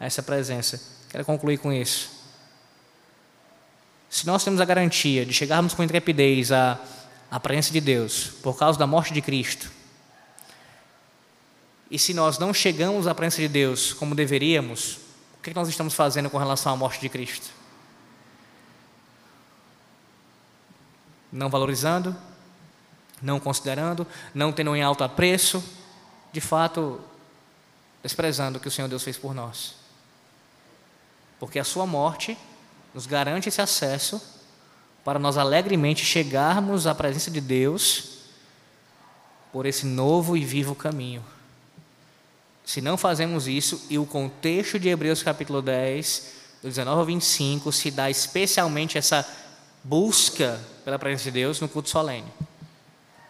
essa 0.01 0.23
presença. 0.23 0.81
Quero 1.11 1.25
concluir 1.25 1.59
com 1.59 1.73
isso. 1.73 2.11
Se 4.09 4.27
nós 4.27 4.45
temos 4.45 4.61
a 4.61 4.65
garantia 4.65 5.25
de 5.25 5.33
chegarmos 5.33 5.75
com 5.75 5.83
intrepidez 5.83 6.53
à, 6.53 6.79
à 7.31 7.41
presença 7.41 7.73
de 7.73 7.81
Deus 7.81 8.33
por 8.43 8.57
causa 8.57 8.79
da 8.79 8.87
morte 8.87 9.13
de 9.13 9.21
Cristo, 9.21 9.71
e 11.91 11.99
se 11.99 12.15
nós 12.15 12.39
não 12.39 12.55
chegamos 12.55 13.07
à 13.07 13.15
presença 13.15 13.43
de 13.43 13.49
Deus 13.49 13.93
como 13.93 14.15
deveríamos, 14.15 14.99
o 15.39 15.43
que 15.43 15.53
nós 15.53 15.69
estamos 15.69 15.93
fazendo 15.93 16.31
com 16.31 16.39
relação 16.39 16.73
à 16.73 16.77
morte 16.77 17.01
de 17.01 17.09
Cristo? 17.09 17.62
Não 21.33 21.49
valorizando, 21.49 22.15
não 23.23 23.41
considerando, 23.41 24.07
não 24.35 24.53
tendo 24.53 24.77
em 24.77 24.83
alto 24.83 25.03
apreço, 25.03 25.65
de 26.33 26.41
fato, 26.41 27.01
desprezando 28.03 28.59
o 28.59 28.61
que 28.61 28.69
o 28.69 28.71
Senhor 28.71 28.89
Deus 28.89 29.03
fez 29.03 29.17
por 29.17 29.35
nós. 29.35 29.75
porque 31.39 31.59
a 31.59 31.65
sua 31.65 31.85
morte 31.85 32.39
nos 32.95 33.05
garante 33.05 33.49
esse 33.49 33.61
acesso 33.61 34.23
para 35.05 35.19
nós 35.19 35.37
alegremente 35.37 36.05
chegarmos 36.05 36.87
à 36.87 36.95
presença 36.95 37.33
de 37.33 37.41
Deus 37.41 38.19
por 39.53 39.67
esse 39.67 39.85
novo 39.85 40.37
e 40.37 40.45
vivo 40.45 40.73
caminho. 40.77 41.25
Se 42.65 42.81
não 42.81 42.97
fazemos 42.97 43.49
isso, 43.49 43.85
e 43.91 43.99
o 43.99 44.07
contexto 44.07 44.79
de 44.79 44.89
Hebreus 44.89 45.21
capítulo 45.21 45.61
10, 45.61 46.33
do 46.63 46.69
19 46.69 47.01
ao 47.01 47.05
25, 47.05 47.73
se 47.73 47.91
dá 47.91 48.09
especialmente 48.09 48.97
essa 48.97 49.29
busca 49.83 50.61
pela 50.85 50.99
presença 50.99 51.25
de 51.25 51.31
Deus 51.31 51.61
no 51.61 51.69
culto 51.69 51.89
solene, 51.89 52.31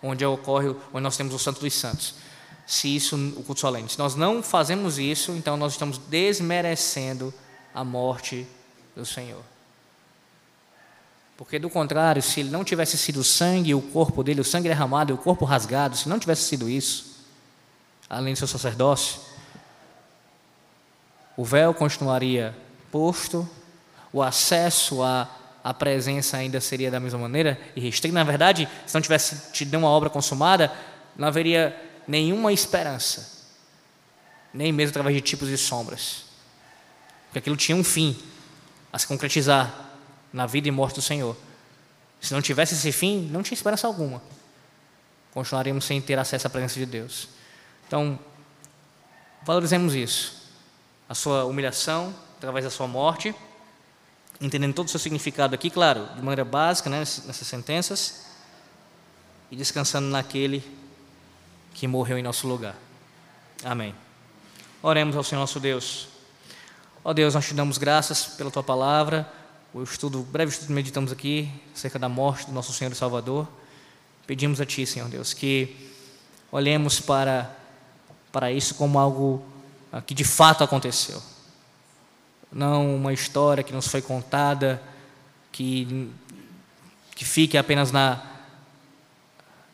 onde 0.03 0.25
ocorre, 0.25 0.69
onde 0.93 1.03
nós 1.03 1.17
temos 1.17 1.35
o 1.35 1.39
Santo 1.39 1.61
dos 1.61 1.75
Santos. 1.75 2.15
Se 2.67 2.95
isso, 2.95 3.17
o 3.37 3.43
culto 3.43 3.61
solene. 3.61 3.89
Se 3.89 3.99
nós 3.99 4.15
não 4.15 4.43
fazemos 4.43 4.99
isso, 4.99 5.33
então 5.33 5.57
nós 5.57 5.73
estamos 5.73 5.99
desmerecendo 5.99 7.33
a 7.75 7.85
morte 7.85 8.47
do 8.95 9.05
Senhor. 9.05 9.43
Porque 11.37 11.59
do 11.59 11.69
contrário, 11.69 12.23
se 12.23 12.41
ele 12.41 12.51
não 12.51 12.63
tivesse 12.63 12.97
sido 12.97 13.21
o 13.21 13.25
sangue 13.25 13.75
o 13.75 13.83
corpo 13.83 14.23
dele, 14.23 14.41
o 14.41 14.45
sangue 14.45 14.69
derramado 14.69 15.13
o 15.13 15.19
corpo 15.19 15.45
rasgado, 15.45 15.97
se 15.97 16.09
não 16.09 16.19
tivesse 16.19 16.43
sido 16.43 16.69
isso, 16.69 17.27
além 18.09 18.35
do 18.35 18.37
seu 18.37 18.47
sacerdócio, 18.47 19.21
o 21.37 21.45
véu 21.45 21.73
continuaria 21.75 22.57
posto, 22.91 23.49
o 24.13 24.23
acesso 24.23 25.03
à, 25.03 25.29
à 25.63 25.73
presença 25.73 26.37
ainda 26.37 26.61
seria 26.61 26.91
da 26.91 26.99
mesma 26.99 27.19
maneira 27.19 27.59
e 27.77 27.81
restrito. 27.81 28.15
Na 28.15 28.25
verdade, 28.25 28.69
se 28.87 28.95
não 28.95 29.01
tivesse 29.01 29.53
tido 29.53 29.77
uma 29.77 29.89
obra 29.89 30.11
consumada, 30.11 30.73
não 31.17 31.29
haveria 31.29 31.77
nenhuma 32.07 32.53
esperança, 32.53 33.49
nem 34.53 34.73
mesmo 34.73 34.91
através 34.91 35.15
de 35.15 35.23
tipos 35.23 35.49
e 35.49 35.57
sombras. 35.57 36.25
Porque 37.27 37.39
aquilo 37.39 37.57
tinha 37.57 37.77
um 37.77 37.85
fim 37.85 38.19
a 38.93 38.99
se 38.99 39.07
concretizar 39.07 39.73
na 40.33 40.47
vida 40.47 40.69
e 40.69 40.71
morte 40.71 40.97
do 40.97 41.03
Senhor. 41.03 41.37
Se 42.21 42.33
não 42.35 42.43
tivesse 42.43 42.75
esse 42.75 42.93
fim, 42.93 43.29
não 43.31 43.43
tinha 43.43 43.55
esperança 43.55 43.87
alguma. 43.87 44.23
Continuaríamos 45.33 45.85
sem 45.85 46.01
ter 46.01 46.19
acesso 46.19 46.47
à 46.47 46.51
presença 46.51 46.79
de 46.79 46.87
Deus. 46.87 47.29
Então, 47.87 48.19
valorizemos 49.45 49.95
isso. 49.95 50.43
A 51.09 51.15
sua 51.15 51.45
humilhação 51.45 52.15
através 52.37 52.65
da 52.65 52.71
sua 52.71 52.89
morte, 52.89 53.35
entendendo 54.43 54.75
todo 54.75 54.89
o 54.89 54.91
seu 54.91 54.99
significado 54.99 55.55
aqui, 55.55 55.71
claro, 55.71 56.07
de 56.17 56.21
maneira 56.21 56.45
básica, 56.45 56.91
né, 56.91 56.99
nessas 56.99 57.47
sentenças, 57.47 58.27
e 59.51 59.57
descansando 59.57 60.09
naquele 60.09 60.65
que 61.75 61.87
morreu 61.87 62.19
em 62.19 62.23
nosso 62.23 62.49
lugar. 62.49 62.75
Amém. 63.65 63.95
Oremos 64.83 65.15
ao 65.15 65.23
Senhor 65.23 65.41
nosso 65.41 65.61
Deus. 65.61 66.09
Ó 67.05 67.13
Deus, 67.13 67.35
nós 67.35 67.47
te 67.47 67.55
damos 67.55 67.79
graças 67.79 68.27
pela 68.27 68.51
tua 68.51 68.63
palavra, 68.63 69.31
o 69.73 69.83
estudo, 69.83 70.21
o 70.21 70.23
breve 70.23 70.51
estudo 70.51 70.67
que 70.67 70.73
meditamos 70.73 71.13
aqui 71.13 71.51
acerca 71.75 71.99
da 71.99 72.09
morte 72.09 72.47
do 72.47 72.53
nosso 72.53 72.73
Senhor 72.73 72.91
e 72.93 72.97
Salvador. 72.97 73.47
Pedimos 74.27 74.61
a 74.61 74.67
Ti, 74.67 74.85
Senhor 74.87 75.09
Deus, 75.09 75.33
que 75.33 75.91
olhemos 76.51 77.01
para, 77.01 77.55
para 78.33 78.51
isso 78.51 78.75
como 78.75 78.99
algo 78.99 79.45
ah, 79.93 80.03
que 80.03 80.15
de 80.15 80.25
fato 80.25 80.65
aconteceu. 80.65 81.23
Não 82.53 82.97
uma 82.97 83.13
história 83.13 83.63
que 83.63 83.73
nos 83.73 83.87
foi 83.87 84.03
contada, 84.03 84.83
que, 85.51 86.11
que 87.15 87.25
fique 87.25 87.57
apenas 87.57 87.91
na, 87.91 88.23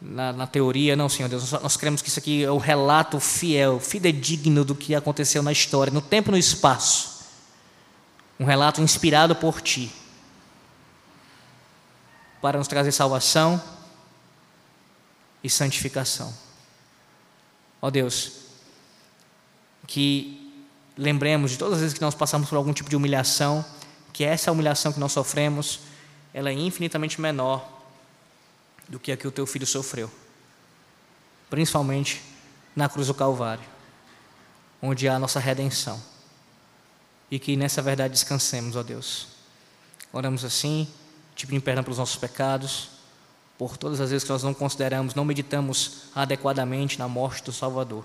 na, 0.01 0.33
na, 0.33 0.47
teoria, 0.47 0.95
não, 0.95 1.09
Senhor 1.09 1.29
Deus, 1.29 1.51
nós, 1.51 1.63
nós 1.63 1.77
queremos 1.77 2.01
que 2.01 2.09
isso 2.09 2.19
aqui 2.19 2.45
é 2.45 2.51
o 2.51 2.59
relato 2.59 3.19
fiel, 3.19 3.81
fidedigno 3.81 4.65
do 4.65 4.75
que 4.75 4.95
aconteceu 4.95 5.43
na 5.43 5.51
história, 5.51 5.93
no 5.93 6.01
tempo 6.01 6.31
e 6.31 6.33
no 6.33 6.39
espaço 6.39 7.19
um 8.39 8.45
relato 8.45 8.81
inspirado 8.81 9.35
por 9.35 9.61
ti, 9.61 9.93
para 12.41 12.57
nos 12.57 12.69
trazer 12.69 12.93
salvação 12.93 13.61
e 15.43 15.51
santificação. 15.51 16.33
Ó 17.83 17.91
Deus, 17.91 18.33
que 19.87 20.38
lembremos 20.99 21.53
de 21.53 21.59
todas 21.59 21.75
as 21.75 21.81
vezes 21.81 21.95
que 21.95 22.01
nós 22.03 22.15
passamos 22.15 22.49
por 22.49 22.57
algum 22.57 22.73
tipo 22.73 22.91
de 22.91 22.97
humilhação, 22.97 23.65
que 24.13 24.25
essa 24.25 24.51
humilhação 24.51 24.93
que 24.93 24.99
nós 24.99 25.13
sofremos, 25.13 25.81
ela 26.35 26.51
é 26.51 26.53
infinitamente 26.53 27.21
menor 27.21 27.67
do 28.89 28.99
que 28.99 29.13
a 29.13 29.17
que 29.17 29.27
o 29.27 29.31
teu 29.31 29.47
filho 29.47 29.67
sofreu, 29.67 30.11
principalmente 31.49 32.21
na 32.75 32.89
cruz 32.89 33.07
do 33.07 33.15
Calvário, 33.15 33.65
onde 34.83 35.09
há 35.09 35.15
a 35.15 35.19
nossa 35.19 35.39
redenção 35.39 36.03
e 37.31 37.39
que 37.39 37.57
nessa 37.57 37.81
verdade 37.81 38.15
descansemos, 38.15 38.75
ó 38.75 38.83
Deus. 38.83 39.29
Oramos 40.13 40.45
assim, 40.45 40.89
te 41.37 41.47
pedimos 41.47 41.65
perdão 41.65 41.85
pelos 41.85 41.99
nossos 41.99 42.17
pecados, 42.17 42.91
por 43.57 43.77
todas 43.77 44.01
as 44.01 44.11
vezes 44.11 44.25
que 44.25 44.31
nós 44.31 44.43
não 44.43 44.55
consideramos, 44.55 45.15
não 45.15 45.25
meditamos 45.25 46.05
adequadamente 46.15 46.99
na 46.99 47.07
morte 47.07 47.45
do 47.45 47.53
Salvador. 47.53 48.05